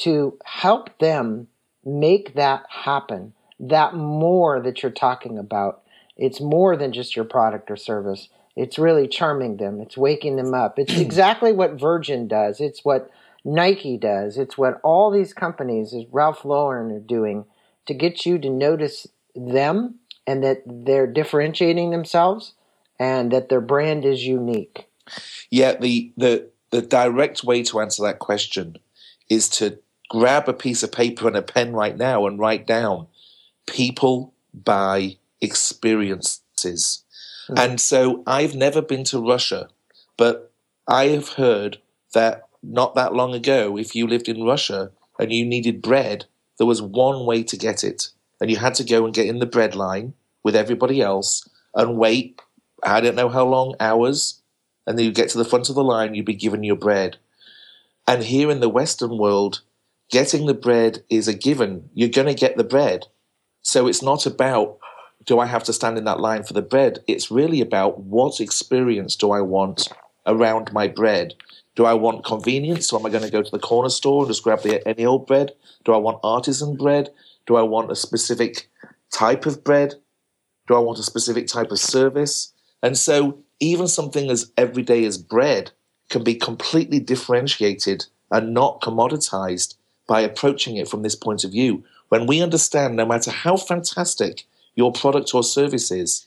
to 0.00 0.38
help 0.44 0.98
them 0.98 1.48
make 1.84 2.34
that 2.34 2.64
happen? 2.68 3.34
That 3.58 3.94
more 3.94 4.60
that 4.60 4.82
you're 4.82 4.92
talking 4.92 5.38
about. 5.38 5.82
It's 6.16 6.40
more 6.40 6.76
than 6.76 6.92
just 6.92 7.16
your 7.16 7.24
product 7.24 7.70
or 7.70 7.76
service. 7.76 8.28
It's 8.56 8.78
really 8.78 9.06
charming 9.08 9.56
them. 9.56 9.80
It's 9.80 9.96
waking 9.96 10.36
them 10.36 10.54
up. 10.54 10.78
It's 10.78 10.96
exactly 11.00 11.52
what 11.52 11.80
Virgin 11.80 12.28
does. 12.28 12.60
It's 12.60 12.84
what 12.84 13.10
Nike 13.44 13.96
does. 13.96 14.36
It's 14.36 14.58
what 14.58 14.80
all 14.82 15.10
these 15.10 15.32
companies, 15.32 15.94
as 15.94 16.04
Ralph 16.10 16.44
Lauren, 16.44 16.92
are 16.92 17.00
doing 17.00 17.44
to 17.88 17.94
get 17.94 18.24
you 18.24 18.38
to 18.38 18.50
notice 18.50 19.06
them 19.34 19.96
and 20.26 20.44
that 20.44 20.62
they're 20.66 21.06
differentiating 21.06 21.90
themselves 21.90 22.54
and 23.00 23.32
that 23.32 23.48
their 23.48 23.60
brand 23.60 24.04
is 24.04 24.26
unique. 24.26 24.86
Yeah, 25.50 25.74
the 25.74 26.12
the 26.16 26.50
the 26.70 26.82
direct 26.82 27.42
way 27.42 27.62
to 27.64 27.80
answer 27.80 28.02
that 28.02 28.18
question 28.18 28.76
is 29.30 29.48
to 29.48 29.78
grab 30.10 30.48
a 30.48 30.52
piece 30.52 30.82
of 30.82 30.92
paper 30.92 31.26
and 31.26 31.36
a 31.36 31.42
pen 31.42 31.72
right 31.72 31.96
now 31.96 32.26
and 32.26 32.38
write 32.38 32.66
down 32.66 33.06
people 33.66 34.32
buy 34.52 35.16
experiences. 35.40 37.04
Mm-hmm. 37.48 37.58
And 37.58 37.80
so 37.80 38.22
I've 38.26 38.54
never 38.54 38.82
been 38.82 39.04
to 39.04 39.20
Russia, 39.20 39.68
but 40.16 40.52
I 40.86 41.06
have 41.08 41.30
heard 41.30 41.78
that 42.12 42.48
not 42.62 42.94
that 42.96 43.14
long 43.14 43.34
ago, 43.34 43.78
if 43.78 43.94
you 43.94 44.06
lived 44.06 44.28
in 44.28 44.42
Russia 44.42 44.90
and 45.18 45.32
you 45.32 45.44
needed 45.46 45.82
bread, 45.82 46.26
there 46.58 46.66
was 46.66 46.82
one 46.82 47.24
way 47.24 47.42
to 47.44 47.56
get 47.56 47.84
it, 47.84 48.10
and 48.40 48.50
you 48.50 48.56
had 48.56 48.74
to 48.74 48.84
go 48.84 49.04
and 49.04 49.14
get 49.14 49.26
in 49.26 49.38
the 49.38 49.46
bread 49.46 49.74
line 49.74 50.14
with 50.44 50.54
everybody 50.54 51.00
else 51.00 51.48
and 51.74 51.96
wait, 51.96 52.40
I 52.82 53.00
don't 53.00 53.16
know 53.16 53.28
how 53.28 53.44
long, 53.46 53.74
hours, 53.80 54.40
and 54.86 54.98
then 54.98 55.04
you 55.04 55.12
get 55.12 55.28
to 55.30 55.38
the 55.38 55.44
front 55.44 55.68
of 55.68 55.74
the 55.74 55.84
line, 55.84 56.14
you'd 56.14 56.24
be 56.24 56.34
given 56.34 56.64
your 56.64 56.76
bread. 56.76 57.18
And 58.06 58.22
here 58.22 58.50
in 58.50 58.60
the 58.60 58.68
Western 58.68 59.18
world, 59.18 59.60
getting 60.10 60.46
the 60.46 60.54
bread 60.54 61.04
is 61.10 61.28
a 61.28 61.34
given. 61.34 61.90
You're 61.94 62.08
going 62.08 62.28
to 62.28 62.34
get 62.34 62.56
the 62.56 62.64
bread. 62.64 63.06
So 63.62 63.86
it's 63.86 64.02
not 64.02 64.24
about, 64.24 64.78
do 65.26 65.38
I 65.38 65.46
have 65.46 65.64
to 65.64 65.72
stand 65.72 65.98
in 65.98 66.04
that 66.04 66.20
line 66.20 66.42
for 66.42 66.54
the 66.54 66.62
bread? 66.62 67.00
It's 67.06 67.30
really 67.30 67.60
about 67.60 68.00
what 68.00 68.40
experience 68.40 69.14
do 69.14 69.30
I 69.30 69.42
want 69.42 69.88
around 70.26 70.72
my 70.72 70.88
bread? 70.88 71.34
Do 71.78 71.84
I 71.84 71.94
want 71.94 72.24
convenience? 72.24 72.88
So 72.88 72.98
am 72.98 73.06
I 73.06 73.08
going 73.08 73.22
to 73.22 73.30
go 73.30 73.40
to 73.40 73.50
the 73.52 73.58
corner 73.60 73.88
store 73.88 74.22
and 74.22 74.28
just 74.28 74.42
grab 74.42 74.62
the, 74.62 74.86
any 74.86 75.06
old 75.06 75.28
bread? 75.28 75.52
Do 75.84 75.94
I 75.94 75.96
want 75.96 76.18
artisan 76.24 76.74
bread? 76.74 77.10
Do 77.46 77.54
I 77.54 77.62
want 77.62 77.92
a 77.92 77.94
specific 77.94 78.68
type 79.12 79.46
of 79.46 79.62
bread? 79.62 79.94
Do 80.66 80.74
I 80.74 80.80
want 80.80 80.98
a 80.98 81.04
specific 81.04 81.46
type 81.46 81.70
of 81.70 81.78
service? 81.78 82.52
And 82.82 82.98
so 82.98 83.38
even 83.60 83.86
something 83.86 84.28
as 84.28 84.50
everyday 84.56 85.04
as 85.04 85.18
bread 85.18 85.70
can 86.10 86.24
be 86.24 86.34
completely 86.34 86.98
differentiated 86.98 88.06
and 88.28 88.52
not 88.52 88.80
commoditized 88.80 89.76
by 90.08 90.20
approaching 90.22 90.78
it 90.78 90.88
from 90.88 91.02
this 91.02 91.14
point 91.14 91.44
of 91.44 91.52
view. 91.52 91.84
When 92.08 92.26
we 92.26 92.42
understand, 92.42 92.96
no 92.96 93.06
matter 93.06 93.30
how 93.30 93.56
fantastic 93.56 94.46
your 94.74 94.90
product 94.90 95.32
or 95.32 95.44
service 95.44 95.92
is, 95.92 96.26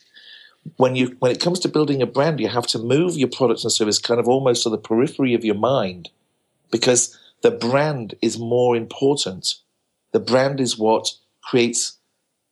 when 0.77 0.95
you 0.95 1.15
when 1.19 1.31
it 1.31 1.39
comes 1.39 1.59
to 1.61 1.69
building 1.69 2.01
a 2.01 2.05
brand, 2.05 2.39
you 2.39 2.47
have 2.47 2.67
to 2.67 2.79
move 2.79 3.17
your 3.17 3.29
products 3.29 3.63
and 3.63 3.71
service 3.71 3.99
kind 3.99 4.19
of 4.19 4.27
almost 4.27 4.63
to 4.63 4.69
the 4.69 4.77
periphery 4.77 5.33
of 5.33 5.45
your 5.45 5.55
mind, 5.55 6.09
because 6.71 7.17
the 7.41 7.51
brand 7.51 8.15
is 8.21 8.37
more 8.37 8.75
important. 8.75 9.55
The 10.11 10.19
brand 10.19 10.59
is 10.59 10.77
what 10.77 11.13
creates 11.41 11.97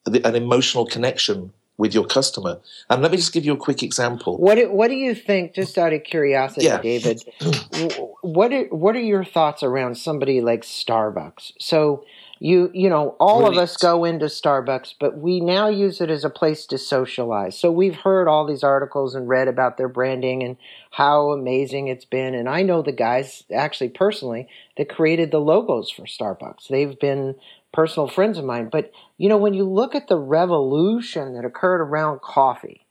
an 0.05 0.35
emotional 0.35 0.85
connection 0.85 1.53
with 1.79 1.93
your 1.93 2.05
customer. 2.05 2.59
And 2.89 3.01
let 3.01 3.11
me 3.11 3.17
just 3.17 3.31
give 3.31 3.45
you 3.45 3.53
a 3.53 3.57
quick 3.57 3.81
example. 3.81 4.37
What 4.37 4.55
do, 4.55 4.69
what 4.69 4.89
do 4.89 4.95
you 4.95 5.15
think, 5.15 5.53
just 5.53 5.77
out 5.77 5.93
of 5.93 6.03
curiosity, 6.03 6.65
yeah. 6.65 6.81
David? 6.81 7.23
what 8.21 8.51
are, 8.51 8.65
what 8.65 8.95
are 8.95 9.01
your 9.01 9.23
thoughts 9.23 9.63
around 9.63 9.95
somebody 9.95 10.41
like 10.41 10.63
Starbucks? 10.63 11.53
So 11.59 12.03
you 12.39 12.71
you 12.73 12.89
know 12.89 13.15
all 13.19 13.45
of 13.45 13.57
us 13.57 13.77
go 13.77 14.05
into 14.05 14.25
Starbucks, 14.25 14.95
but 14.99 15.17
we 15.17 15.39
now 15.39 15.67
use 15.67 16.01
it 16.01 16.09
as 16.09 16.23
a 16.23 16.29
place 16.29 16.65
to 16.67 16.77
socialize. 16.77 17.57
So 17.57 17.71
we've 17.71 17.95
heard 17.95 18.27
all 18.27 18.45
these 18.45 18.63
articles 18.63 19.15
and 19.15 19.27
read 19.27 19.47
about 19.47 19.77
their 19.77 19.89
branding 19.89 20.43
and 20.43 20.57
how 20.91 21.31
amazing 21.31 21.87
it's 21.87 22.05
been. 22.05 22.33
And 22.33 22.49
I 22.49 22.61
know 22.63 22.81
the 22.81 22.91
guys 22.91 23.43
actually 23.53 23.89
personally 23.89 24.47
that 24.77 24.89
created 24.89 25.31
the 25.31 25.39
logos 25.39 25.91
for 25.91 26.03
Starbucks. 26.03 26.67
They've 26.69 26.97
been 26.97 27.35
personal 27.73 28.07
friends 28.07 28.37
of 28.37 28.45
mine. 28.45 28.69
But, 28.71 28.91
you 29.17 29.29
know, 29.29 29.37
when 29.37 29.53
you 29.53 29.63
look 29.63 29.95
at 29.95 30.07
the 30.07 30.17
revolution 30.17 31.33
that 31.35 31.45
occurred 31.45 31.81
around 31.81 32.21
coffee, 32.21 32.85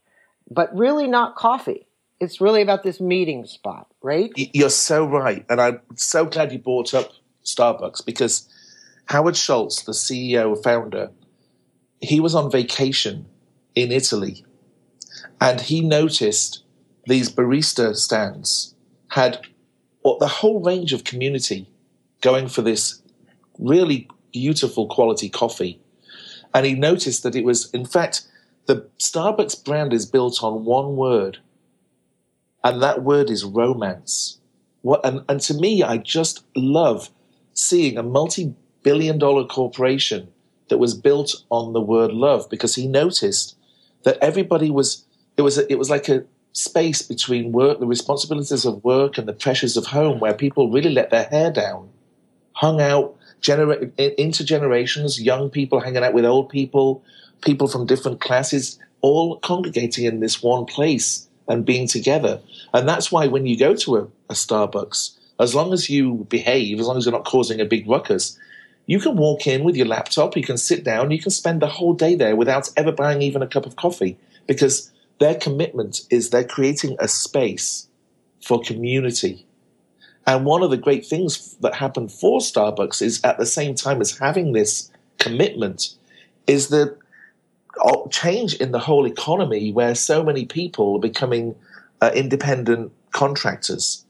but 0.50 0.74
really 0.76 1.06
not 1.06 1.36
coffee, 1.36 1.86
it's 2.20 2.40
really 2.40 2.62
about 2.62 2.82
this 2.82 3.00
meeting 3.00 3.44
spot, 3.46 3.86
right? 4.02 4.30
You're 4.36 4.70
so 4.70 5.06
right. 5.06 5.44
And 5.48 5.60
I'm 5.60 5.80
so 5.94 6.26
glad 6.26 6.52
you 6.52 6.58
brought 6.58 6.94
up 6.94 7.12
Starbucks 7.44 8.04
because 8.04 8.48
Howard 9.08 9.36
Schultz, 9.36 9.82
the 9.82 9.92
CEO, 9.92 10.62
founder, 10.62 11.10
he 12.00 12.20
was 12.20 12.34
on 12.34 12.50
vacation 12.50 13.26
in 13.74 13.90
Italy 13.90 14.44
and 15.40 15.60
he 15.60 15.80
noticed 15.80 16.62
these 17.06 17.30
barista 17.30 17.96
stands 17.96 18.74
had 19.08 19.40
the 20.04 20.28
whole 20.28 20.60
range 20.60 20.92
of 20.92 21.04
community 21.04 21.70
going 22.20 22.48
for 22.48 22.62
this 22.62 23.02
really 23.58 24.08
beautiful 24.32 24.86
quality 24.86 25.28
coffee. 25.28 25.80
And 26.54 26.66
he 26.66 26.74
noticed 26.74 27.22
that 27.22 27.34
it 27.34 27.44
was, 27.44 27.70
in 27.72 27.84
fact, 27.84 28.22
the 28.66 28.88
Starbucks 28.98 29.64
brand 29.64 29.92
is 29.92 30.06
built 30.06 30.42
on 30.42 30.64
one 30.64 30.96
word, 30.96 31.38
and 32.64 32.82
that 32.82 33.02
word 33.02 33.30
is 33.30 33.44
romance. 33.44 34.38
What, 34.82 35.04
and, 35.04 35.24
and 35.28 35.40
to 35.42 35.54
me, 35.54 35.82
I 35.82 35.98
just 35.98 36.44
love 36.54 37.10
seeing 37.52 37.98
a 37.98 38.02
multi 38.02 38.54
billion 38.88 39.18
dollar 39.18 39.44
corporation 39.44 40.22
that 40.68 40.78
was 40.78 40.94
built 40.94 41.30
on 41.50 41.74
the 41.74 41.80
word 41.94 42.10
love 42.10 42.48
because 42.48 42.74
he 42.74 42.86
noticed 42.86 43.54
that 44.04 44.16
everybody 44.22 44.70
was, 44.70 45.04
it 45.36 45.42
was, 45.42 45.58
a, 45.58 45.70
it 45.70 45.78
was 45.78 45.90
like 45.90 46.08
a 46.08 46.24
space 46.54 47.02
between 47.02 47.52
work, 47.52 47.80
the 47.80 47.86
responsibilities 47.86 48.64
of 48.64 48.82
work 48.82 49.18
and 49.18 49.28
the 49.28 49.34
pressures 49.34 49.76
of 49.76 49.84
home 49.88 50.20
where 50.20 50.32
people 50.32 50.70
really 50.70 50.88
let 50.88 51.10
their 51.10 51.24
hair 51.24 51.50
down, 51.50 51.90
hung 52.52 52.80
out, 52.80 53.14
genera- 53.42 53.88
intergenerations, 54.26 55.22
young 55.22 55.50
people 55.50 55.80
hanging 55.80 56.02
out 56.02 56.14
with 56.14 56.24
old 56.24 56.48
people, 56.48 57.04
people 57.42 57.68
from 57.68 57.84
different 57.84 58.22
classes, 58.22 58.78
all 59.02 59.38
congregating 59.40 60.06
in 60.06 60.20
this 60.20 60.42
one 60.42 60.64
place 60.64 61.28
and 61.46 61.66
being 61.66 61.86
together. 61.86 62.40
And 62.72 62.88
that's 62.88 63.12
why 63.12 63.26
when 63.26 63.44
you 63.44 63.58
go 63.58 63.74
to 63.74 63.96
a, 63.96 64.02
a 64.30 64.34
Starbucks, 64.34 65.14
as 65.38 65.54
long 65.54 65.74
as 65.74 65.90
you 65.90 66.26
behave, 66.30 66.80
as 66.80 66.86
long 66.86 66.96
as 66.96 67.04
you're 67.04 67.12
not 67.12 67.26
causing 67.26 67.60
a 67.60 67.66
big 67.66 67.86
ruckus, 67.86 68.38
you 68.88 68.98
can 68.98 69.16
walk 69.16 69.46
in 69.46 69.62
with 69.62 69.76
your 69.76 69.86
laptop, 69.86 70.36
you 70.36 70.42
can 70.42 70.56
sit 70.56 70.82
down, 70.82 71.12
you 71.12 71.22
can 71.22 71.30
spend 71.30 71.62
the 71.62 71.68
whole 71.68 71.94
day 71.94 72.16
there 72.16 72.34
without 72.34 72.68
ever 72.76 72.90
buying 72.90 73.22
even 73.22 73.42
a 73.42 73.46
cup 73.46 73.66
of 73.66 73.76
coffee 73.76 74.18
because 74.48 74.90
their 75.20 75.36
commitment 75.36 76.00
is 76.10 76.30
they're 76.30 76.42
creating 76.42 76.96
a 76.98 77.06
space 77.06 77.86
for 78.40 78.60
community 78.60 79.46
and 80.28 80.44
one 80.44 80.62
of 80.62 80.68
the 80.68 80.76
great 80.76 81.06
things 81.06 81.56
that 81.62 81.74
happened 81.74 82.12
for 82.12 82.40
Starbucks 82.40 83.00
is 83.00 83.18
at 83.24 83.38
the 83.38 83.46
same 83.46 83.74
time 83.74 84.02
as 84.02 84.18
having 84.18 84.52
this 84.52 84.90
commitment 85.16 85.94
is 86.46 86.68
the 86.68 86.98
change 88.10 88.52
in 88.56 88.70
the 88.72 88.78
whole 88.78 89.06
economy 89.06 89.72
where 89.72 89.94
so 89.94 90.22
many 90.22 90.44
people 90.44 90.96
are 90.96 91.00
becoming 91.00 91.54
uh, 92.02 92.10
independent 92.14 92.92
contractors, 93.12 94.04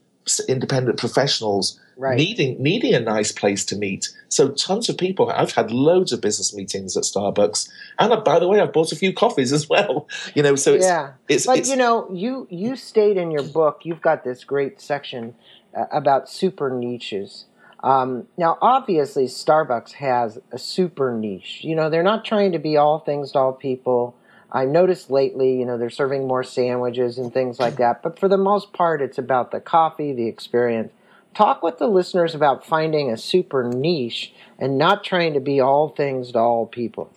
independent 0.49 0.99
professionals, 0.99 1.79
right. 1.95 2.17
needing 2.17 2.61
needing 2.61 2.93
a 2.93 2.99
nice 2.99 3.31
place 3.31 3.63
to 3.63 3.77
meet. 3.77 4.09
So 4.29 4.49
tons 4.49 4.89
of 4.89 4.97
people. 4.97 5.31
I've 5.31 5.51
had 5.51 5.71
loads 5.71 6.13
of 6.13 6.21
business 6.21 6.55
meetings 6.55 6.95
at 6.95 7.03
Starbucks, 7.03 7.69
and 7.97 8.13
uh, 8.13 8.21
by 8.21 8.39
the 8.39 8.47
way, 8.47 8.59
I've 8.59 8.71
bought 8.71 8.91
a 8.91 8.95
few 8.95 9.13
coffees 9.13 9.51
as 9.51 9.67
well. 9.67 10.07
You 10.35 10.43
know, 10.43 10.55
so 10.55 10.73
it's, 10.73 10.85
yeah. 10.85 11.13
It's, 11.27 11.45
but 11.47 11.57
it's, 11.57 11.69
you 11.69 11.75
know, 11.75 12.07
you 12.13 12.47
you 12.51 12.75
state 12.75 13.17
in 13.17 13.31
your 13.31 13.43
book, 13.43 13.81
you've 13.83 14.01
got 14.01 14.23
this 14.23 14.43
great 14.43 14.79
section 14.79 15.33
uh, 15.75 15.85
about 15.91 16.29
super 16.29 16.69
niches. 16.69 17.45
Um, 17.81 18.27
now, 18.37 18.57
obviously, 18.61 19.25
Starbucks 19.25 19.93
has 19.93 20.39
a 20.51 20.59
super 20.59 21.13
niche. 21.13 21.61
You 21.63 21.75
know, 21.75 21.89
they're 21.89 22.03
not 22.03 22.25
trying 22.25 22.51
to 22.51 22.59
be 22.59 22.77
all 22.77 22.99
things 22.99 23.31
to 23.31 23.39
all 23.39 23.53
people. 23.53 24.15
I 24.51 24.65
noticed 24.65 25.11
lately, 25.11 25.59
you 25.59 25.65
know, 25.65 25.77
they're 25.77 25.89
serving 25.89 26.27
more 26.27 26.43
sandwiches 26.43 27.17
and 27.17 27.33
things 27.33 27.59
like 27.59 27.77
that. 27.77 28.01
But 28.01 28.19
for 28.19 28.27
the 28.27 28.37
most 28.37 28.73
part, 28.73 29.01
it's 29.01 29.17
about 29.17 29.51
the 29.51 29.59
coffee, 29.59 30.13
the 30.13 30.27
experience. 30.27 30.91
Talk 31.39 31.63
with 31.63 31.77
the 31.77 31.87
listeners 31.87 32.35
about 32.35 32.65
finding 32.65 33.09
a 33.09 33.15
super 33.15 33.63
niche 33.63 34.33
and 34.57 34.77
not 34.77 35.05
trying 35.05 35.35
to 35.35 35.39
be 35.39 35.61
all 35.61 35.87
things 35.87 36.33
to 36.33 36.37
all 36.37 36.65
people. 36.65 37.13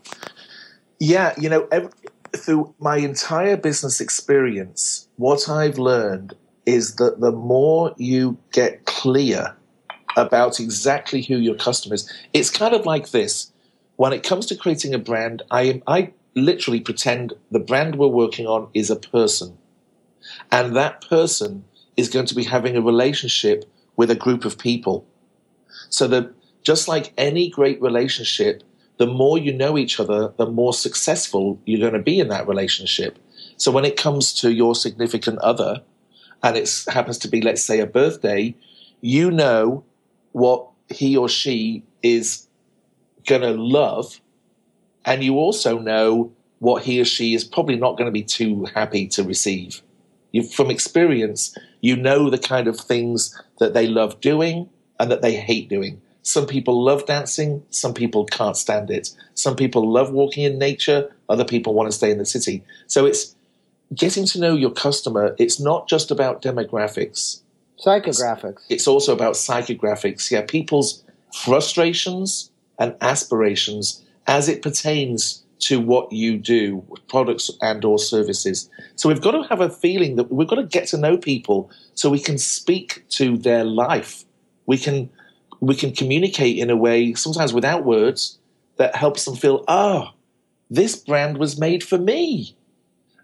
Yeah, 1.00 1.34
you 1.36 1.48
know, 1.48 1.66
every, 1.72 1.90
through 2.36 2.72
my 2.78 2.98
entire 2.98 3.56
business 3.56 4.00
experience, 4.00 5.08
what 5.16 5.48
I've 5.48 5.76
learned 5.76 6.34
is 6.66 6.94
that 6.96 7.18
the 7.18 7.32
more 7.32 7.96
you 7.96 8.38
get 8.52 8.84
clear 8.84 9.56
about 10.16 10.60
exactly 10.60 11.22
who 11.22 11.38
your 11.38 11.56
customer 11.56 11.96
is, 11.96 12.08
it's 12.32 12.48
kind 12.48 12.76
of 12.76 12.86
like 12.86 13.10
this. 13.10 13.52
When 13.96 14.12
it 14.12 14.22
comes 14.22 14.46
to 14.46 14.56
creating 14.56 14.94
a 14.94 15.00
brand, 15.00 15.42
I, 15.50 15.82
I 15.88 16.12
literally 16.36 16.78
pretend 16.78 17.32
the 17.50 17.58
brand 17.58 17.96
we're 17.96 18.06
working 18.06 18.46
on 18.46 18.68
is 18.72 18.88
a 18.88 18.94
person. 18.94 19.58
And 20.52 20.76
that 20.76 21.04
person 21.08 21.64
is 21.96 22.08
going 22.08 22.26
to 22.26 22.36
be 22.36 22.44
having 22.44 22.76
a 22.76 22.80
relationship 22.80 23.68
with 23.96 24.10
a 24.10 24.16
group 24.16 24.44
of 24.44 24.58
people. 24.58 25.06
So 25.88 26.06
that 26.08 26.32
just 26.62 26.88
like 26.88 27.12
any 27.16 27.50
great 27.50 27.80
relationship, 27.82 28.62
the 28.98 29.06
more 29.06 29.38
you 29.38 29.52
know 29.52 29.76
each 29.76 29.98
other, 29.98 30.32
the 30.36 30.46
more 30.46 30.72
successful 30.72 31.60
you're 31.64 31.80
going 31.80 31.92
to 31.92 31.98
be 31.98 32.20
in 32.20 32.28
that 32.28 32.48
relationship. 32.48 33.18
So 33.56 33.70
when 33.70 33.84
it 33.84 33.96
comes 33.96 34.32
to 34.40 34.52
your 34.52 34.74
significant 34.74 35.38
other, 35.38 35.82
and 36.42 36.56
it 36.56 36.84
happens 36.88 37.18
to 37.18 37.28
be, 37.28 37.40
let's 37.40 37.62
say, 37.62 37.80
a 37.80 37.86
birthday, 37.86 38.54
you 39.00 39.30
know 39.30 39.84
what 40.32 40.68
he 40.88 41.16
or 41.16 41.28
she 41.28 41.84
is 42.02 42.48
going 43.26 43.42
to 43.42 43.52
love, 43.52 44.20
and 45.04 45.22
you 45.22 45.36
also 45.36 45.78
know 45.78 46.32
what 46.58 46.82
he 46.84 47.00
or 47.00 47.04
she 47.04 47.34
is 47.34 47.44
probably 47.44 47.76
not 47.76 47.96
going 47.96 48.06
to 48.06 48.12
be 48.12 48.22
too 48.22 48.66
happy 48.74 49.06
to 49.08 49.22
receive. 49.22 49.82
You, 50.32 50.42
from 50.42 50.70
experience, 50.70 51.56
you 51.80 51.96
know 51.96 52.30
the 52.30 52.38
kind 52.38 52.66
of 52.66 52.78
things 52.78 53.40
that 53.58 53.74
they 53.74 53.86
love 53.86 54.20
doing 54.20 54.68
and 54.98 55.10
that 55.10 55.22
they 55.22 55.34
hate 55.34 55.68
doing. 55.68 56.00
Some 56.22 56.46
people 56.46 56.82
love 56.82 57.06
dancing, 57.06 57.64
some 57.70 57.94
people 57.94 58.24
can't 58.24 58.56
stand 58.56 58.90
it. 58.90 59.10
Some 59.34 59.56
people 59.56 59.90
love 59.90 60.12
walking 60.12 60.44
in 60.44 60.58
nature, 60.58 61.14
other 61.28 61.44
people 61.44 61.74
want 61.74 61.90
to 61.90 61.96
stay 61.96 62.10
in 62.10 62.18
the 62.18 62.24
city. 62.24 62.62
So 62.86 63.04
it's 63.06 63.34
getting 63.94 64.24
to 64.26 64.40
know 64.40 64.54
your 64.54 64.70
customer, 64.70 65.34
it's 65.38 65.60
not 65.60 65.88
just 65.88 66.10
about 66.10 66.40
demographics. 66.40 67.42
Psychographics. 67.84 68.60
It's, 68.68 68.70
it's 68.70 68.88
also 68.88 69.12
about 69.12 69.34
psychographics. 69.34 70.30
Yeah, 70.30 70.42
people's 70.42 71.02
frustrations 71.32 72.50
and 72.78 72.94
aspirations 73.00 74.02
as 74.26 74.48
it 74.48 74.62
pertains 74.62 75.41
to 75.62 75.80
what 75.80 76.12
you 76.12 76.36
do, 76.36 76.84
products 77.08 77.50
and 77.60 77.84
or 77.84 77.98
services. 77.98 78.68
So 78.96 79.08
we've 79.08 79.20
got 79.20 79.32
to 79.32 79.42
have 79.48 79.60
a 79.60 79.70
feeling 79.70 80.16
that 80.16 80.32
we've 80.32 80.48
got 80.48 80.56
to 80.56 80.64
get 80.64 80.88
to 80.88 80.98
know 80.98 81.16
people 81.16 81.70
so 81.94 82.10
we 82.10 82.20
can 82.20 82.38
speak 82.38 83.04
to 83.10 83.36
their 83.36 83.64
life. 83.64 84.24
We 84.66 84.78
can 84.78 85.10
we 85.60 85.76
can 85.76 85.92
communicate 85.92 86.58
in 86.58 86.70
a 86.70 86.76
way, 86.76 87.14
sometimes 87.14 87.52
without 87.52 87.84
words, 87.84 88.38
that 88.78 88.96
helps 88.96 89.24
them 89.24 89.36
feel, 89.36 89.64
ah, 89.68 90.10
oh, 90.10 90.16
this 90.68 90.96
brand 90.96 91.38
was 91.38 91.60
made 91.60 91.84
for 91.84 91.98
me. 91.98 92.56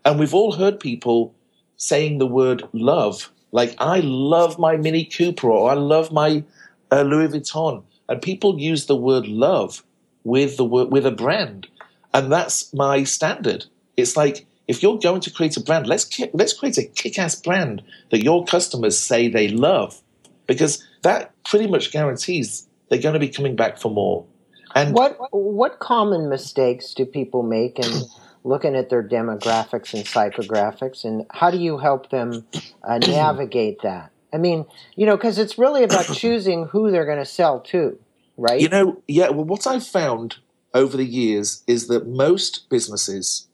And 0.05 0.21
we've 0.21 0.35
all 0.35 0.53
heard 0.53 0.79
people 0.79 1.35
saying 1.77 2.19
the 2.19 2.27
word 2.27 2.63
love, 2.73 3.33
like 3.51 3.75
I 3.79 4.01
love 4.01 4.57
my 4.59 4.77
Mini 4.77 5.05
Cooper 5.05 5.51
or 5.51 5.71
I 5.71 5.75
love 5.75 6.13
my 6.13 6.45
uh, 6.93 7.03
Louis 7.03 7.29
Vuitton, 7.29 7.83
and 8.09 8.23
people 8.23 8.61
use 8.61 8.87
the 8.87 8.97
word 8.97 9.27
love 9.27 9.83
with 10.25 10.57
the 10.57 10.65
word 10.65 10.91
with 10.93 11.07
a 11.07 11.11
brand, 11.11 11.67
and 12.15 12.33
that's 12.33 12.73
my 12.73 13.05
standard. 13.05 13.67
It's 13.97 14.17
like 14.17 14.47
if 14.67 14.83
you're 14.83 14.99
going 14.99 15.21
to 15.23 15.31
create 15.31 15.57
a 15.57 15.61
brand, 15.61 15.87
let's 15.87 16.21
let's 16.33 16.53
create 16.53 16.79
a 16.79 16.85
kick-ass 16.85 17.41
brand 17.41 17.83
that 18.11 18.23
your 18.23 18.45
customers 18.45 18.99
say 18.99 19.29
they 19.29 19.49
love, 19.49 20.01
because 20.47 20.85
that 21.03 21.33
pretty 21.45 21.67
much 21.67 21.91
guarantees 21.91 22.69
they're 22.89 23.01
going 23.01 23.15
to 23.15 23.19
be 23.19 23.29
coming 23.29 23.57
back 23.57 23.79
for 23.79 23.91
more. 23.91 24.27
And 24.75 24.95
what 24.95 25.17
what 25.33 25.79
common 25.79 26.29
mistakes 26.29 26.95
do 26.95 27.07
people 27.07 27.43
make 27.43 27.79
in 27.79 27.91
looking 28.45 28.77
at 28.77 28.91
their 28.91 29.03
demographics 29.03 29.95
and 29.95 30.05
psychographics, 30.05 31.05
and 31.05 31.27
how 31.31 31.51
do 31.51 31.59
you 31.59 31.79
help 31.79 32.11
them 32.11 32.47
uh, 32.83 32.99
navigate 33.07 33.83
that? 33.83 34.11
I 34.33 34.37
mean, 34.37 34.67
you 34.95 35.07
know, 35.07 35.17
because 35.17 35.39
it's 35.39 35.59
really 35.59 35.83
about 35.83 36.05
choosing 36.15 36.67
who 36.67 36.91
they're 36.91 37.07
going 37.07 37.19
to 37.19 37.25
sell 37.25 37.61
to, 37.61 37.99
right? 38.37 38.61
You 38.61 38.69
know, 38.69 39.03
yeah. 39.09 39.31
Well, 39.31 39.45
what 39.45 39.67
I've 39.67 39.87
found 39.87 40.37
over 40.75 40.97
the 40.97 41.05
years 41.05 41.63
is 41.67 41.89
that 41.89 42.07
most 42.07 42.69
businesses, 42.69 43.47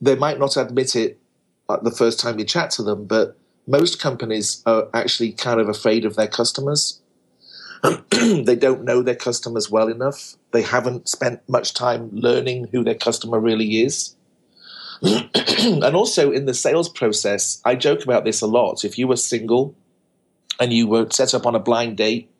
they 0.00 0.16
might 0.16 0.38
not 0.38 0.56
admit 0.56 0.96
it 0.96 1.18
the 1.82 1.90
first 1.90 2.20
time 2.20 2.38
you 2.38 2.44
chat 2.44 2.70
to 2.72 2.82
them, 2.82 3.06
but 3.06 3.36
most 3.66 4.00
companies 4.00 4.62
are 4.66 4.88
actually 4.94 5.32
kind 5.32 5.60
of 5.60 5.68
afraid 5.68 6.04
of 6.04 6.16
their 6.16 6.28
customers. 6.28 7.00
they 8.10 8.56
don't 8.56 8.84
know 8.84 9.02
their 9.02 9.16
customers 9.16 9.70
well 9.70 9.88
enough. 9.88 10.34
They 10.52 10.62
haven't 10.62 11.08
spent 11.08 11.46
much 11.48 11.74
time 11.74 12.10
learning 12.12 12.68
who 12.72 12.84
their 12.84 12.94
customer 12.94 13.40
really 13.40 13.82
is. 13.82 14.14
and 15.02 15.84
also 15.84 16.30
in 16.30 16.46
the 16.46 16.54
sales 16.54 16.88
process, 16.88 17.60
I 17.64 17.74
joke 17.74 18.02
about 18.04 18.24
this 18.24 18.40
a 18.40 18.46
lot. 18.46 18.84
If 18.84 18.98
you 18.98 19.08
were 19.08 19.16
single 19.16 19.74
and 20.58 20.72
you 20.72 20.86
were 20.86 21.08
set 21.10 21.34
up 21.34 21.46
on 21.46 21.54
a 21.54 21.60
blind 21.60 21.96
date 21.96 22.30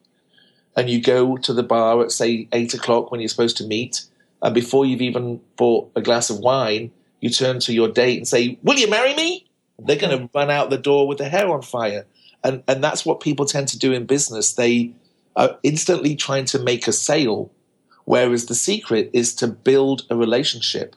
and 0.76 0.90
you 0.90 1.00
go 1.00 1.36
to 1.38 1.52
the 1.52 1.62
bar 1.62 2.02
at, 2.02 2.12
say, 2.12 2.48
eight 2.52 2.74
o'clock 2.74 3.10
when 3.10 3.20
you're 3.20 3.28
supposed 3.28 3.56
to 3.56 3.66
meet, 3.66 4.04
and 4.42 4.54
before 4.54 4.84
you've 4.84 5.00
even 5.00 5.40
bought 5.56 5.90
a 5.96 6.02
glass 6.02 6.28
of 6.28 6.38
wine, 6.38 6.90
you 7.20 7.30
turn 7.30 7.58
to 7.60 7.72
your 7.72 7.88
date 7.88 8.18
and 8.18 8.28
say, 8.28 8.58
Will 8.62 8.76
you 8.76 8.88
marry 8.88 9.14
me? 9.14 9.46
They're 9.78 9.96
going 9.96 10.16
to 10.16 10.24
mm-hmm. 10.24 10.38
run 10.38 10.50
out 10.50 10.70
the 10.70 10.78
door 10.78 11.08
with 11.08 11.18
their 11.18 11.30
hair 11.30 11.48
on 11.50 11.62
fire. 11.62 12.06
And, 12.44 12.62
and 12.68 12.84
that's 12.84 13.04
what 13.04 13.20
people 13.20 13.46
tend 13.46 13.68
to 13.68 13.78
do 13.78 13.92
in 13.92 14.06
business. 14.06 14.52
They 14.52 14.92
are 15.34 15.58
instantly 15.62 16.14
trying 16.14 16.44
to 16.46 16.58
make 16.58 16.86
a 16.86 16.92
sale, 16.92 17.50
whereas 18.04 18.46
the 18.46 18.54
secret 18.54 19.10
is 19.12 19.34
to 19.36 19.46
build 19.46 20.06
a 20.10 20.16
relationship. 20.16 20.94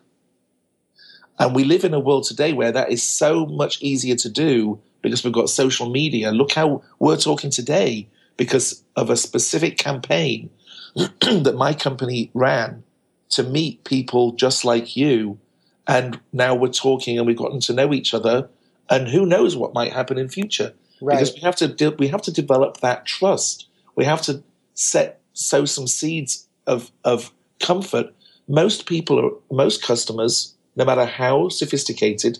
And 1.39 1.55
we 1.55 1.63
live 1.63 1.85
in 1.85 1.93
a 1.93 1.99
world 1.99 2.25
today 2.25 2.51
where 2.51 2.71
that 2.71 2.91
is 2.91 3.01
so 3.01 3.45
much 3.45 3.81
easier 3.81 4.15
to 4.17 4.29
do 4.29 4.79
because 5.01 5.23
we've 5.23 5.33
got 5.33 5.49
social 5.49 5.89
media. 5.89 6.31
Look 6.31 6.51
how 6.51 6.83
we're 6.99 7.17
talking 7.17 7.49
today 7.49 8.09
because 8.39 8.85
of 8.95 9.09
a 9.09 9.17
specific 9.17 9.77
campaign 9.77 10.49
that 10.95 11.55
my 11.57 11.73
company 11.73 12.31
ran 12.33 12.81
to 13.27 13.43
meet 13.43 13.83
people 13.83 14.31
just 14.31 14.63
like 14.63 14.95
you. 14.95 15.37
And 15.85 16.21
now 16.31 16.55
we're 16.55 16.69
talking 16.69 17.17
and 17.17 17.27
we've 17.27 17.37
gotten 17.37 17.59
to 17.59 17.73
know 17.73 17.93
each 17.93 18.13
other. 18.13 18.49
And 18.89 19.09
who 19.09 19.25
knows 19.25 19.57
what 19.57 19.73
might 19.73 19.91
happen 19.91 20.17
in 20.17 20.29
future? 20.29 20.73
Right. 21.01 21.15
Because 21.15 21.33
we 21.33 21.41
have 21.41 21.57
to 21.57 21.67
de- 21.67 21.97
we 21.99 22.07
have 22.07 22.21
to 22.23 22.31
develop 22.31 22.77
that 22.77 23.05
trust. 23.05 23.67
We 23.95 24.05
have 24.05 24.21
to 24.23 24.41
set 24.73 25.19
sow 25.33 25.65
some 25.65 25.85
seeds 25.85 26.47
of 26.65 26.91
of 27.03 27.33
comfort. 27.59 28.13
Most 28.47 28.85
people 28.85 29.19
are 29.19 29.31
most 29.53 29.83
customers, 29.83 30.55
no 30.77 30.85
matter 30.85 31.05
how 31.05 31.49
sophisticated, 31.49 32.39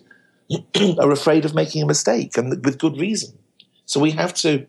are 0.98 1.12
afraid 1.12 1.44
of 1.44 1.54
making 1.54 1.84
a 1.84 1.86
mistake, 1.86 2.38
and 2.38 2.64
with 2.64 2.80
good 2.80 2.98
reason. 2.98 3.38
So 3.86 4.00
we 4.00 4.12
have 4.12 4.34
to 4.36 4.66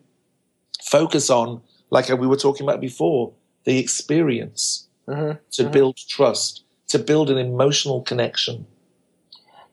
focus 0.91 1.31
on, 1.31 1.61
like 1.91 2.09
we 2.09 2.27
were 2.27 2.37
talking 2.37 2.67
about 2.67 2.81
before, 2.81 3.33
the 3.65 3.79
experience 3.79 4.89
mm-hmm. 5.07 5.39
to 5.53 5.63
mm-hmm. 5.63 5.73
build 5.73 5.97
trust, 5.97 6.65
to 6.89 6.99
build 6.99 7.31
an 7.31 7.39
emotional 7.39 8.03
connection. 8.03 8.67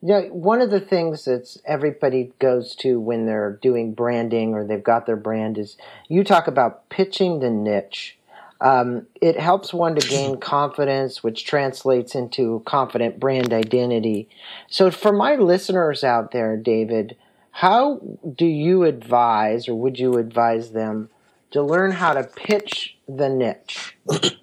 Yeah, 0.03 0.21
one 0.25 0.61
of 0.61 0.69
the 0.69 0.79
things 0.79 1.25
that 1.25 1.57
everybody 1.65 2.31
goes 2.39 2.75
to 2.77 2.99
when 2.99 3.25
they're 3.25 3.57
doing 3.63 3.93
branding 3.93 4.53
or 4.53 4.63
they've 4.63 4.83
got 4.83 5.07
their 5.07 5.15
brand 5.15 5.57
is 5.57 5.75
you 6.07 6.23
talk 6.23 6.47
about 6.47 6.87
pitching 6.89 7.39
the 7.39 7.49
niche. 7.49 8.15
Um, 8.61 9.07
it 9.21 9.39
helps 9.39 9.73
one 9.73 9.95
to 9.95 10.07
gain 10.07 10.39
confidence, 10.39 11.23
which 11.23 11.45
translates 11.45 12.13
into 12.13 12.61
confident 12.65 13.19
brand 13.19 13.53
identity. 13.53 14.29
So, 14.69 14.91
for 14.91 15.11
my 15.11 15.35
listeners 15.35 16.03
out 16.03 16.31
there, 16.31 16.57
David, 16.57 17.17
how 17.57 17.99
do 18.35 18.45
you 18.45 18.83
advise 18.83 19.67
or 19.67 19.73
would 19.73 19.97
you 19.97 20.13
advise 20.19 20.73
them 20.73 21.09
to 21.49 21.63
learn 21.63 21.89
how 21.89 22.13
to 22.13 22.23
pitch 22.23 22.95
the 23.07 23.27
niche? 23.27 23.97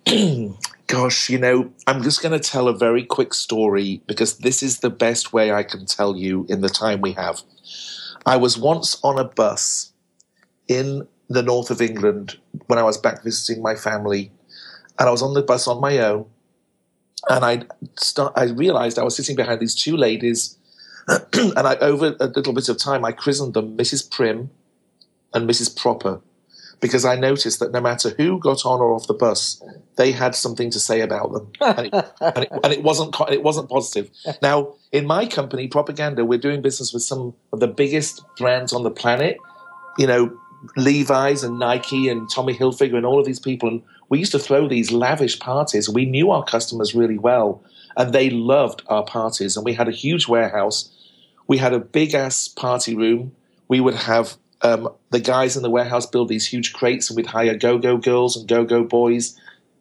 Gosh, 0.89 1.31
you 1.31 1.39
know, 1.39 1.71
I'm 1.87 2.03
just 2.03 2.23
going 2.23 2.33
to 2.33 2.41
tell 2.41 2.67
a 2.67 2.77
very 2.77 3.05
quick 3.05 3.33
story 3.33 4.03
because 4.09 4.39
this 4.39 4.65
is 4.65 4.81
the 4.81 4.91
best 4.91 5.33
way 5.33 5.53
I 5.53 5.63
can 5.63 5.87
tell 5.87 6.17
you 6.17 6.45
in 6.49 6.61
the 6.61 6.69
time 6.69 7.03
we 7.03 7.13
have. 7.13 7.43
I 8.27 8.37
was 8.37 8.59
once 8.59 8.99
on 9.05 9.17
a 9.17 9.25
bus 9.25 9.93
in 10.67 11.07
the 11.29 11.43
north 11.45 11.71
of 11.71 11.81
England 11.81 12.37
when 12.67 12.81
I 12.81 12.83
was 12.83 12.99
back 12.99 13.23
visiting 13.23 13.63
my 13.63 13.77
family, 13.77 14.33
and 14.99 15.09
I 15.09 15.13
was 15.13 15.23
on 15.23 15.35
the 15.35 15.43
bus 15.43 15.69
on 15.69 15.81
my 15.81 15.99
own, 15.99 16.27
and 17.31 17.45
I 17.45 17.63
I 18.35 18.47
realized 18.47 18.99
I 18.99 19.05
was 19.05 19.15
sitting 19.15 19.37
behind 19.37 19.61
these 19.61 19.77
two 19.77 19.97
ladies, 19.97 20.59
and 21.33 21.59
I 21.59 21.77
over 21.77 22.17
a 22.19 22.27
little 22.27 22.53
bit 22.53 22.69
of 22.69 22.79
time 22.79 23.05
I 23.05 23.13
christened 23.13 23.55
them 23.55 23.77
Mrs. 23.77 24.11
Prim 24.11 24.51
and 25.33 25.49
Mrs. 25.49 25.77
Proper 25.77 26.21
because 26.81 27.05
I 27.05 27.17
noticed 27.17 27.61
that 27.61 27.73
no 27.73 27.81
matter 27.81 28.11
who 28.11 28.39
got 28.39 28.67
on 28.67 28.81
or 28.81 28.93
off 28.95 29.07
the 29.07 29.15
bus, 29.15 29.63
they 29.97 30.13
had 30.13 30.35
something 30.35 30.71
to 30.71 30.79
say 30.79 31.01
about 31.01 31.33
them, 31.33 31.51
and 31.61 31.87
it, 31.87 31.95
and 32.21 32.45
it, 32.45 32.49
and 32.63 32.73
it 32.73 32.83
wasn't 32.83 33.17
it 33.31 33.43
wasn't 33.43 33.69
positive. 33.69 34.11
Now, 34.43 34.75
in 34.93 35.07
my 35.07 35.27
company, 35.27 35.69
Propaganda, 35.69 36.25
we're 36.25 36.39
doing 36.39 36.63
business 36.63 36.93
with 36.93 37.03
some 37.03 37.35
of 37.53 37.61
the 37.61 37.69
biggest 37.69 38.23
brands 38.37 38.73
on 38.73 38.83
the 38.83 38.91
planet. 38.91 39.39
You 39.99 40.07
know, 40.07 40.39
Levi's 40.77 41.43
and 41.43 41.59
Nike 41.59 42.09
and 42.09 42.29
Tommy 42.31 42.55
Hilfiger 42.55 42.97
and 42.97 43.07
all 43.07 43.19
of 43.19 43.27
these 43.27 43.41
people, 43.41 43.69
and 43.69 43.83
we 44.09 44.19
used 44.19 44.33
to 44.33 44.39
throw 44.39 44.69
these 44.69 44.93
lavish 44.93 45.39
parties. 45.39 45.89
We 45.89 46.05
knew 46.05 46.31
our 46.31 46.45
customers 46.45 46.95
really 46.95 47.19
well, 47.19 47.63
and 47.97 48.13
they 48.13 48.31
loved 48.31 48.83
our 48.89 49.05
parties. 49.05 49.57
And 49.57 49.65
we 49.65 49.75
had 49.75 49.89
a 49.89 49.93
huge 49.93 50.29
warehouse. 50.29 50.91
We 51.47 51.59
had 51.59 51.73
a 51.73 51.79
big 51.79 52.15
ass 52.15 52.49
party 52.49 52.95
room. 52.95 53.33
We 53.69 53.81
would 53.81 53.95
have 53.95 54.37
um, 54.63 54.89
the 55.11 55.21
guys 55.21 55.57
in 55.57 55.63
the 55.63 55.71
warehouse 55.71 56.07
build 56.07 56.29
these 56.29 56.47
huge 56.47 56.73
crates 56.73 57.11
and 57.11 57.17
we'd 57.17 57.27
hire 57.27 57.55
go-go 57.55 57.99
girls 57.99 58.37
and 58.37 58.49
go-go 58.49 58.83
boys, 58.83 59.39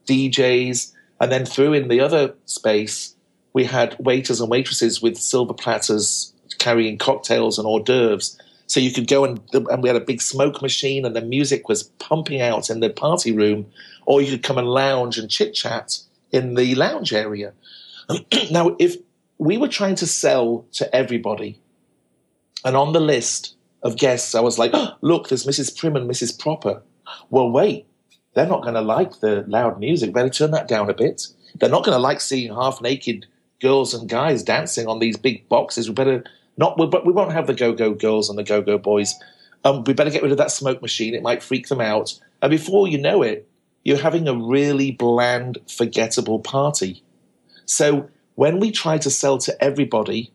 DJs, 0.07 0.93
and 1.21 1.31
then 1.31 1.45
through 1.45 1.73
in 1.73 1.87
the 1.87 2.01
other 2.01 2.35
space, 2.45 3.15
we 3.53 3.63
had 3.63 3.95
waiters 3.97 4.41
and 4.41 4.49
waitresses 4.49 5.01
with 5.01 5.17
silver 5.17 5.53
platters 5.53 6.33
carrying 6.59 6.97
cocktails 6.97 7.57
and 7.57 7.65
hors 7.65 7.83
d'oeuvres. 7.83 8.37
So 8.67 8.79
you 8.79 8.91
could 8.91 9.07
go 9.07 9.23
and, 9.23 9.39
and 9.53 9.81
we 9.81 9.89
had 9.89 9.95
a 9.95 10.01
big 10.01 10.21
smoke 10.21 10.61
machine 10.61 11.05
and 11.05 11.15
the 11.15 11.21
music 11.21 11.69
was 11.69 11.83
pumping 11.83 12.41
out 12.41 12.69
in 12.69 12.79
the 12.79 12.89
party 12.89 13.31
room, 13.31 13.67
or 14.05 14.21
you 14.21 14.31
could 14.31 14.43
come 14.43 14.57
and 14.57 14.67
lounge 14.67 15.17
and 15.17 15.29
chit 15.29 15.53
chat 15.53 15.99
in 16.31 16.55
the 16.55 16.75
lounge 16.75 17.13
area. 17.13 17.53
now, 18.51 18.75
if 18.79 18.97
we 19.43 19.57
were 19.57 19.67
trying 19.67 19.95
to 19.95 20.07
sell 20.07 20.65
to 20.73 20.95
everybody, 20.95 21.59
and 22.63 22.77
on 22.77 22.93
the 22.93 22.99
list 22.99 23.55
of 23.81 23.97
guests, 23.97 24.35
I 24.35 24.39
was 24.39 24.57
like, 24.57 24.71
oh, 24.73 24.95
look, 25.01 25.27
there's 25.27 25.45
Mrs. 25.45 25.77
Prim 25.77 25.97
and 25.97 26.09
Mrs. 26.09 26.39
Proper. 26.39 26.81
Well, 27.29 27.51
wait, 27.51 27.85
they're 28.33 28.47
not 28.47 28.61
going 28.61 28.75
to 28.75 28.81
like 28.81 29.19
the 29.19 29.43
loud 29.47 29.79
music. 29.79 30.13
Better 30.13 30.29
turn 30.29 30.51
that 30.51 30.69
down 30.69 30.89
a 30.89 30.93
bit. 30.93 31.27
They're 31.59 31.69
not 31.69 31.83
going 31.83 31.95
to 31.95 32.01
like 32.01 32.21
seeing 32.21 32.53
half 32.53 32.81
naked 32.81 33.25
girls 33.61 33.93
and 33.93 34.07
guys 34.07 34.43
dancing 34.43 34.87
on 34.87 34.99
these 34.99 35.17
big 35.17 35.47
boxes. 35.49 35.89
We 35.89 35.93
better 35.93 36.23
not, 36.57 36.77
but 36.77 37.05
we 37.05 37.11
won't 37.11 37.33
have 37.33 37.47
the 37.47 37.53
go 37.53 37.73
go 37.73 37.93
girls 37.93 38.29
and 38.29 38.39
the 38.39 38.43
go 38.43 38.61
go 38.61 38.77
boys. 38.77 39.13
Um, 39.65 39.83
we 39.83 39.93
better 39.93 40.09
get 40.09 40.23
rid 40.23 40.31
of 40.31 40.37
that 40.37 40.51
smoke 40.51 40.81
machine. 40.81 41.13
It 41.13 41.21
might 41.21 41.43
freak 41.43 41.67
them 41.67 41.81
out. 41.81 42.17
And 42.41 42.49
before 42.49 42.87
you 42.87 42.97
know 42.97 43.21
it, 43.21 43.47
you're 43.83 43.97
having 43.97 44.27
a 44.27 44.35
really 44.35 44.91
bland, 44.91 45.57
forgettable 45.67 46.39
party. 46.39 47.03
So 47.65 48.09
when 48.35 48.59
we 48.59 48.71
try 48.71 48.97
to 48.97 49.09
sell 49.09 49.37
to 49.39 49.63
everybody, 49.63 50.31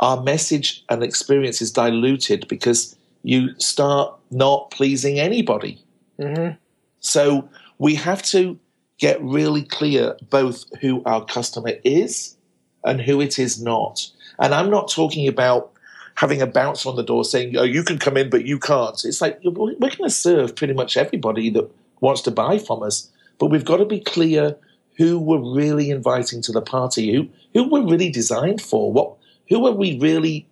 our 0.00 0.22
message 0.22 0.84
and 0.88 1.02
experience 1.02 1.62
is 1.62 1.72
diluted 1.72 2.46
because 2.48 2.96
you 3.22 3.58
start 3.58 4.14
not 4.30 4.70
pleasing 4.70 5.18
anybody. 5.18 5.82
Mm-hmm. 6.18 6.56
So 7.00 7.48
we 7.78 7.94
have 7.96 8.22
to 8.24 8.58
get 8.98 9.22
really 9.22 9.62
clear 9.62 10.16
both 10.30 10.64
who 10.80 11.02
our 11.04 11.24
customer 11.24 11.72
is 11.84 12.36
and 12.84 13.00
who 13.00 13.20
it 13.20 13.38
is 13.38 13.62
not. 13.62 14.10
And 14.38 14.54
I'm 14.54 14.70
not 14.70 14.90
talking 14.90 15.26
about 15.26 15.72
having 16.16 16.40
a 16.40 16.46
bouncer 16.46 16.88
on 16.88 16.96
the 16.96 17.02
door 17.02 17.24
saying, 17.24 17.56
"Oh, 17.56 17.62
you 17.62 17.82
can 17.82 17.98
come 17.98 18.16
in, 18.16 18.30
but 18.30 18.44
you 18.44 18.58
can't." 18.58 19.02
It's 19.04 19.20
like 19.20 19.40
we're 19.42 19.50
going 19.52 19.90
to 19.90 20.10
serve 20.10 20.54
pretty 20.54 20.74
much 20.74 20.96
everybody 20.96 21.50
that 21.50 21.70
wants 22.00 22.22
to 22.22 22.30
buy 22.30 22.58
from 22.58 22.82
us, 22.82 23.10
but 23.38 23.46
we've 23.46 23.64
got 23.64 23.78
to 23.78 23.84
be 23.84 24.00
clear 24.00 24.56
who 24.96 25.18
we're 25.18 25.54
really 25.54 25.90
inviting 25.90 26.42
to 26.42 26.52
the 26.52 26.62
party, 26.62 27.12
who 27.12 27.28
who 27.52 27.68
we're 27.68 27.86
really 27.86 28.10
designed 28.10 28.60
for, 28.60 28.92
what 28.92 29.14
who 29.48 29.66
are 29.66 29.72
we 29.72 29.98
really 29.98 30.46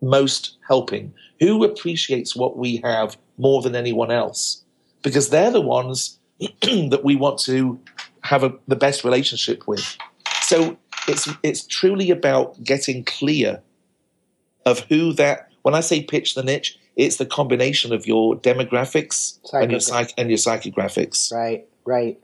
most 0.00 0.56
helping, 0.66 1.12
who 1.40 1.64
appreciates 1.64 2.36
what 2.36 2.56
we 2.56 2.76
have 2.78 3.16
more 3.36 3.62
than 3.62 3.74
anyone 3.74 4.10
else, 4.10 4.62
because 5.02 5.30
they're 5.30 5.50
the 5.50 5.60
ones 5.60 6.18
that 6.62 7.00
we 7.04 7.16
want 7.16 7.38
to 7.40 7.80
have 8.22 8.44
a, 8.44 8.52
the 8.66 8.76
best 8.76 9.04
relationship 9.04 9.66
with. 9.66 9.96
So 10.42 10.76
it's 11.06 11.28
it's 11.42 11.66
truly 11.66 12.10
about 12.10 12.62
getting 12.62 13.04
clear 13.04 13.62
of 14.66 14.80
who 14.80 15.12
that. 15.14 15.46
When 15.62 15.74
I 15.74 15.80
say 15.80 16.02
pitch 16.02 16.34
the 16.34 16.42
niche, 16.42 16.78
it's 16.96 17.16
the 17.16 17.26
combination 17.26 17.92
of 17.92 18.06
your 18.06 18.36
demographics 18.36 19.38
and 19.52 19.70
your 19.70 19.80
psych 19.80 20.14
and 20.16 20.30
your 20.30 20.38
psychographics. 20.38 21.32
Right, 21.32 21.66
right. 21.84 22.18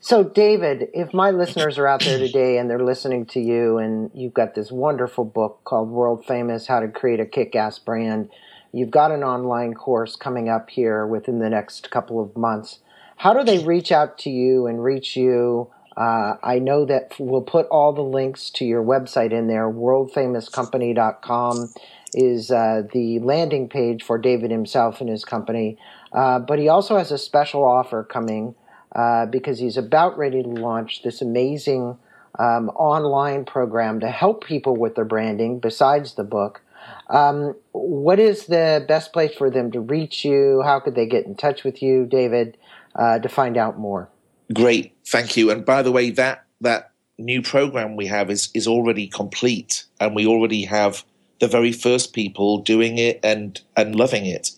So, 0.00 0.24
David, 0.24 0.88
if 0.94 1.12
my 1.12 1.30
listeners 1.30 1.76
are 1.78 1.86
out 1.86 2.02
there 2.04 2.18
today 2.18 2.58
and 2.58 2.70
they're 2.70 2.82
listening 2.82 3.26
to 3.26 3.40
you, 3.40 3.78
and 3.78 4.10
you've 4.14 4.34
got 4.34 4.54
this 4.54 4.72
wonderful 4.72 5.24
book 5.24 5.60
called 5.64 5.90
World 5.90 6.24
Famous 6.26 6.66
How 6.66 6.80
to 6.80 6.88
Create 6.88 7.20
a 7.20 7.26
Kick 7.26 7.54
Ass 7.54 7.78
Brand, 7.78 8.30
you've 8.72 8.90
got 8.90 9.12
an 9.12 9.22
online 9.22 9.74
course 9.74 10.16
coming 10.16 10.48
up 10.48 10.70
here 10.70 11.06
within 11.06 11.38
the 11.38 11.50
next 11.50 11.90
couple 11.90 12.20
of 12.20 12.36
months. 12.36 12.80
How 13.16 13.34
do 13.34 13.44
they 13.44 13.64
reach 13.64 13.92
out 13.92 14.18
to 14.18 14.30
you 14.30 14.66
and 14.66 14.82
reach 14.82 15.16
you? 15.16 15.70
Uh, 15.96 16.34
I 16.42 16.58
know 16.58 16.84
that 16.86 17.14
we'll 17.18 17.42
put 17.42 17.66
all 17.66 17.92
the 17.92 18.00
links 18.00 18.48
to 18.50 18.64
your 18.64 18.82
website 18.82 19.32
in 19.32 19.48
there. 19.48 19.70
WorldFamousCompany.com 19.70 21.68
is 22.14 22.50
uh, 22.50 22.82
the 22.92 23.18
landing 23.20 23.68
page 23.68 24.02
for 24.02 24.18
David 24.18 24.50
himself 24.50 25.00
and 25.00 25.10
his 25.10 25.24
company. 25.24 25.78
Uh, 26.12 26.38
but 26.38 26.58
he 26.58 26.68
also 26.68 26.96
has 26.96 27.12
a 27.12 27.18
special 27.18 27.64
offer 27.64 28.02
coming 28.02 28.54
uh, 28.94 29.26
because 29.26 29.58
he's 29.58 29.76
about 29.76 30.18
ready 30.18 30.42
to 30.42 30.48
launch 30.48 31.02
this 31.02 31.22
amazing 31.22 31.96
um, 32.38 32.68
online 32.70 33.44
program 33.44 34.00
to 34.00 34.08
help 34.08 34.44
people 34.44 34.76
with 34.76 34.94
their 34.94 35.04
branding 35.04 35.58
besides 35.58 36.14
the 36.14 36.24
book. 36.24 36.62
Um, 37.08 37.54
what 37.72 38.18
is 38.18 38.46
the 38.46 38.84
best 38.86 39.12
place 39.12 39.34
for 39.34 39.50
them 39.50 39.70
to 39.72 39.80
reach 39.80 40.24
you? 40.24 40.62
How 40.64 40.80
could 40.80 40.94
they 40.94 41.06
get 41.06 41.26
in 41.26 41.34
touch 41.34 41.64
with 41.64 41.82
you, 41.82 42.06
David, 42.06 42.56
uh, 42.94 43.18
to 43.18 43.28
find 43.28 43.56
out 43.56 43.78
more? 43.78 44.08
Great, 44.52 44.94
thank 45.06 45.36
you. 45.36 45.50
And 45.50 45.64
by 45.64 45.82
the 45.82 45.92
way, 45.92 46.10
that 46.10 46.44
that 46.60 46.92
new 47.18 47.42
program 47.42 47.96
we 47.96 48.06
have 48.06 48.30
is 48.30 48.48
is 48.54 48.66
already 48.66 49.06
complete, 49.06 49.84
and 50.00 50.14
we 50.14 50.26
already 50.26 50.64
have 50.64 51.04
the 51.40 51.48
very 51.48 51.72
first 51.72 52.12
people 52.12 52.58
doing 52.58 52.98
it 52.98 53.20
and 53.22 53.60
and 53.76 53.94
loving 53.94 54.26
it. 54.26 54.50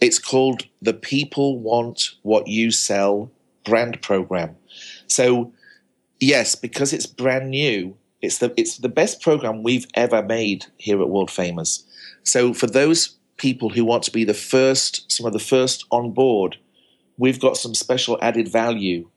It's 0.00 0.18
called 0.18 0.66
the 0.82 0.92
People 0.92 1.58
Want 1.58 2.10
What 2.22 2.46
You 2.46 2.70
Sell 2.70 3.30
brand 3.66 4.00
program. 4.00 4.56
So 5.08 5.52
yes, 6.20 6.54
because 6.54 6.92
it's 6.92 7.06
brand 7.06 7.50
new, 7.50 7.96
it's 8.22 8.38
the 8.38 8.54
it's 8.56 8.78
the 8.78 8.88
best 8.88 9.20
program 9.20 9.62
we've 9.62 9.86
ever 9.94 10.22
made 10.22 10.66
here 10.78 11.00
at 11.02 11.10
World 11.10 11.30
Famous. 11.30 11.84
So 12.22 12.54
for 12.54 12.66
those 12.66 13.16
people 13.36 13.68
who 13.68 13.84
want 13.84 14.02
to 14.04 14.10
be 14.10 14.24
the 14.24 14.34
first, 14.34 15.10
some 15.12 15.26
of 15.26 15.32
the 15.32 15.38
first 15.38 15.84
on 15.90 16.12
board, 16.12 16.56
we've 17.18 17.40
got 17.40 17.56
some 17.56 17.74
special 17.74 18.18
added 18.22 18.48
value. 18.48 19.08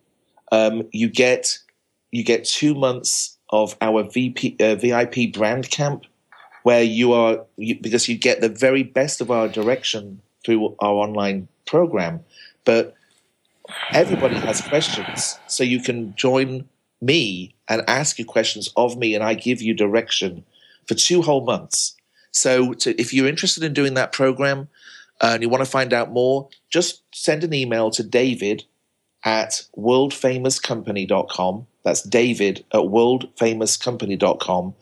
Um, 0.52 0.84
you 0.92 1.10
get 1.10 1.60
you 2.12 2.24
get 2.24 2.44
two 2.44 2.74
months 2.74 3.38
of 3.52 3.76
our 3.82 4.04
VP, 4.04 4.58
uh, 4.60 4.76
VIP 4.76 5.34
brand 5.34 5.70
camp, 5.70 6.06
where 6.64 6.84
you 6.84 7.14
are 7.14 7.46
you, 7.58 7.80
because 7.80 8.08
you 8.08 8.18
get 8.18 8.42
the 8.42 8.50
very 8.50 8.84
best 8.84 9.22
of 9.22 9.32
our 9.32 9.48
direction 9.48 10.22
through 10.44 10.76
our 10.80 10.94
online 10.94 11.48
program, 11.66 12.22
but 12.66 12.96
everybody 13.92 14.36
has 14.36 14.62
questions. 14.62 15.40
So 15.48 15.64
you 15.64 15.82
can 15.82 16.16
join 16.16 16.68
me 17.02 17.56
and 17.68 17.84
ask 17.88 18.20
you 18.20 18.26
questions 18.26 18.70
of 18.76 18.98
me, 18.98 19.16
and 19.16 19.24
I 19.24 19.34
give 19.34 19.62
you 19.62 19.74
direction 19.74 20.44
for 20.88 20.96
two 20.96 21.22
whole 21.22 21.46
months. 21.46 21.96
So 22.32 22.74
to, 22.74 23.00
if 23.00 23.14
you're 23.14 23.28
interested 23.28 23.64
in 23.64 23.74
doing 23.74 23.94
that 23.96 24.12
program 24.12 24.68
uh, 25.22 25.32
and 25.34 25.44
you 25.44 25.50
want 25.50 25.64
to 25.64 25.70
find 25.70 25.94
out 25.94 26.12
more, 26.12 26.50
just 26.70 27.04
send 27.14 27.44
an 27.44 27.54
email 27.54 27.92
to 27.92 28.04
David 28.04 28.64
at 29.24 29.64
worldfamouscompany.com. 29.78 31.68
That's 31.84 32.02
David 32.02 32.66
at 32.72 32.82
worldfamouscompany.com. 32.82 34.74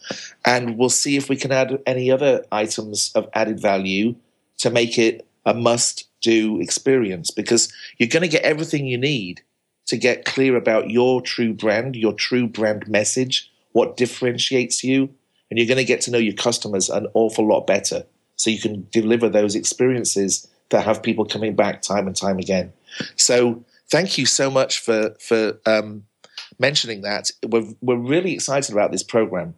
And 0.45 0.77
we'll 0.77 0.89
see 0.89 1.17
if 1.17 1.29
we 1.29 1.35
can 1.35 1.51
add 1.51 1.79
any 1.85 2.11
other 2.11 2.45
items 2.51 3.11
of 3.15 3.27
added 3.33 3.59
value 3.59 4.15
to 4.59 4.69
make 4.69 4.97
it 4.97 5.26
a 5.47 5.53
must 5.53 6.09
do 6.21 6.59
experience 6.59 7.31
because 7.31 7.71
you're 7.97 8.09
going 8.09 8.21
to 8.21 8.27
get 8.27 8.43
everything 8.43 8.85
you 8.85 8.97
need 8.97 9.41
to 9.85 9.97
get 9.97 10.25
clear 10.25 10.57
about 10.57 10.89
your 10.89 11.21
true 11.21 11.53
brand, 11.53 11.95
your 11.95 12.13
true 12.13 12.47
brand 12.47 12.87
message, 12.87 13.49
what 13.71 13.95
differentiates 13.95 14.83
you, 14.83 15.09
and 15.49 15.57
you're 15.57 15.67
going 15.67 15.77
to 15.77 15.85
get 15.85 16.01
to 16.01 16.11
know 16.11 16.17
your 16.17 16.33
customers 16.33 16.89
an 16.89 17.07
awful 17.13 17.47
lot 17.47 17.65
better 17.65 18.03
so 18.35 18.49
you 18.49 18.59
can 18.59 18.85
deliver 18.91 19.29
those 19.29 19.55
experiences 19.55 20.47
that 20.69 20.83
have 20.83 21.01
people 21.01 21.23
coming 21.23 21.55
back 21.55 21.81
time 21.81 22.07
and 22.07 22.15
time 22.15 22.37
again. 22.37 22.73
So 23.15 23.63
thank 23.89 24.17
you 24.17 24.25
so 24.25 24.51
much 24.51 24.79
for 24.79 25.15
for 25.19 25.57
um, 25.65 26.03
mentioning 26.59 27.03
that. 27.03 27.31
We're 27.47 27.73
we're 27.81 27.95
really 27.95 28.33
excited 28.33 28.73
about 28.73 28.91
this 28.91 29.03
program. 29.03 29.55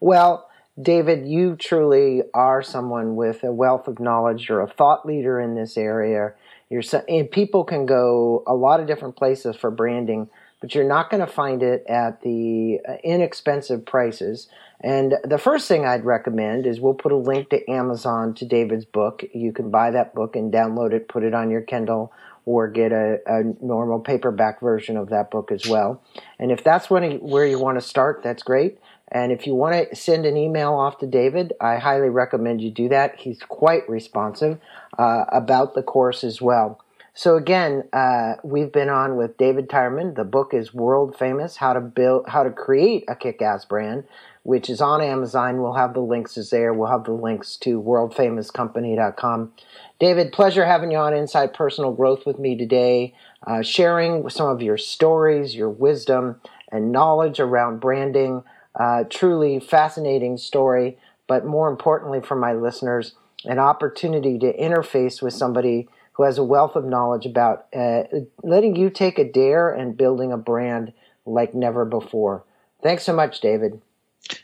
Well, 0.00 0.47
David, 0.80 1.26
you 1.26 1.56
truly 1.56 2.22
are 2.34 2.62
someone 2.62 3.16
with 3.16 3.42
a 3.42 3.52
wealth 3.52 3.88
of 3.88 3.98
knowledge. 3.98 4.48
You're 4.48 4.60
a 4.60 4.68
thought 4.68 5.04
leader 5.04 5.40
in 5.40 5.54
this 5.54 5.76
area. 5.76 6.34
You're 6.70 6.82
so, 6.82 7.02
and 7.08 7.30
people 7.30 7.64
can 7.64 7.84
go 7.86 8.44
a 8.46 8.54
lot 8.54 8.78
of 8.80 8.86
different 8.86 9.16
places 9.16 9.56
for 9.56 9.70
branding, 9.70 10.28
but 10.60 10.74
you're 10.74 10.86
not 10.86 11.10
going 11.10 11.24
to 11.24 11.32
find 11.32 11.62
it 11.62 11.84
at 11.88 12.22
the 12.22 12.78
uh, 12.88 12.94
inexpensive 13.02 13.86
prices. 13.86 14.48
And 14.80 15.14
the 15.24 15.38
first 15.38 15.66
thing 15.66 15.84
I'd 15.84 16.04
recommend 16.04 16.66
is 16.66 16.80
we'll 16.80 16.94
put 16.94 17.10
a 17.10 17.16
link 17.16 17.50
to 17.50 17.68
Amazon 17.68 18.34
to 18.34 18.44
David's 18.44 18.84
book. 18.84 19.24
You 19.32 19.52
can 19.52 19.70
buy 19.70 19.90
that 19.90 20.14
book 20.14 20.36
and 20.36 20.52
download 20.52 20.92
it, 20.92 21.08
put 21.08 21.24
it 21.24 21.34
on 21.34 21.50
your 21.50 21.62
Kindle, 21.62 22.12
or 22.48 22.66
get 22.66 22.92
a, 22.92 23.18
a 23.26 23.42
normal 23.60 24.00
paperback 24.00 24.58
version 24.62 24.96
of 24.96 25.10
that 25.10 25.30
book 25.30 25.52
as 25.52 25.68
well. 25.68 26.02
And 26.38 26.50
if 26.50 26.64
that's 26.64 26.88
when, 26.88 27.20
where 27.20 27.46
you 27.46 27.58
want 27.58 27.78
to 27.78 27.86
start, 27.86 28.22
that's 28.24 28.42
great. 28.42 28.78
And 29.08 29.32
if 29.32 29.46
you 29.46 29.54
want 29.54 29.90
to 29.90 29.94
send 29.94 30.24
an 30.24 30.38
email 30.38 30.72
off 30.72 30.96
to 31.00 31.06
David, 31.06 31.52
I 31.60 31.76
highly 31.76 32.08
recommend 32.08 32.62
you 32.62 32.70
do 32.70 32.88
that. 32.88 33.16
He's 33.20 33.40
quite 33.40 33.86
responsive 33.86 34.58
uh, 34.98 35.24
about 35.30 35.74
the 35.74 35.82
course 35.82 36.24
as 36.24 36.40
well. 36.40 36.82
So 37.12 37.36
again, 37.36 37.82
uh, 37.92 38.36
we've 38.42 38.72
been 38.72 38.88
on 38.88 39.16
with 39.16 39.36
David 39.36 39.68
Tyreman. 39.68 40.14
The 40.14 40.24
book 40.24 40.54
is 40.54 40.72
world 40.72 41.18
famous: 41.18 41.56
how 41.56 41.74
to 41.74 41.80
build, 41.80 42.28
how 42.28 42.44
to 42.44 42.50
create 42.50 43.04
a 43.08 43.16
kick-ass 43.16 43.64
brand, 43.64 44.04
which 44.48 44.70
is 44.70 44.80
on 44.80 45.02
Amazon. 45.02 45.60
We'll 45.60 45.74
have 45.74 45.92
the 45.92 46.00
links 46.00 46.38
is 46.38 46.48
there. 46.48 46.72
We'll 46.72 46.88
have 46.88 47.04
the 47.04 47.12
links 47.12 47.54
to 47.58 47.82
worldfamouscompany.com. 47.82 49.52
David, 50.00 50.32
pleasure 50.32 50.64
having 50.64 50.90
you 50.90 50.96
on 50.96 51.12
Inside 51.12 51.52
Personal 51.52 51.92
Growth 51.92 52.24
with 52.24 52.38
me 52.38 52.56
today, 52.56 53.12
uh, 53.46 53.60
sharing 53.60 54.26
some 54.30 54.48
of 54.48 54.62
your 54.62 54.78
stories, 54.78 55.54
your 55.54 55.68
wisdom, 55.68 56.40
and 56.72 56.90
knowledge 56.90 57.38
around 57.38 57.80
branding. 57.80 58.42
Uh, 58.74 59.04
truly 59.10 59.60
fascinating 59.60 60.38
story, 60.38 60.96
but 61.26 61.44
more 61.44 61.68
importantly 61.68 62.22
for 62.22 62.34
my 62.34 62.54
listeners, 62.54 63.16
an 63.44 63.58
opportunity 63.58 64.38
to 64.38 64.56
interface 64.56 65.20
with 65.20 65.34
somebody 65.34 65.90
who 66.12 66.22
has 66.22 66.38
a 66.38 66.44
wealth 66.44 66.74
of 66.74 66.86
knowledge 66.86 67.26
about 67.26 67.66
uh, 67.76 68.04
letting 68.42 68.76
you 68.76 68.88
take 68.88 69.18
a 69.18 69.30
dare 69.30 69.68
and 69.68 69.98
building 69.98 70.32
a 70.32 70.38
brand 70.38 70.94
like 71.26 71.52
never 71.52 71.84
before. 71.84 72.44
Thanks 72.82 73.04
so 73.04 73.12
much, 73.12 73.42
David. 73.42 73.82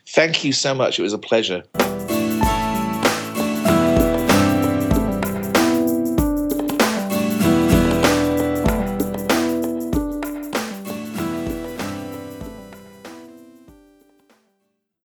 Thank 0.09 0.45
you 0.45 0.53
so 0.53 0.75
much. 0.75 0.99
It 0.99 1.03
was 1.03 1.13
a 1.13 1.19
pleasure. 1.19 1.63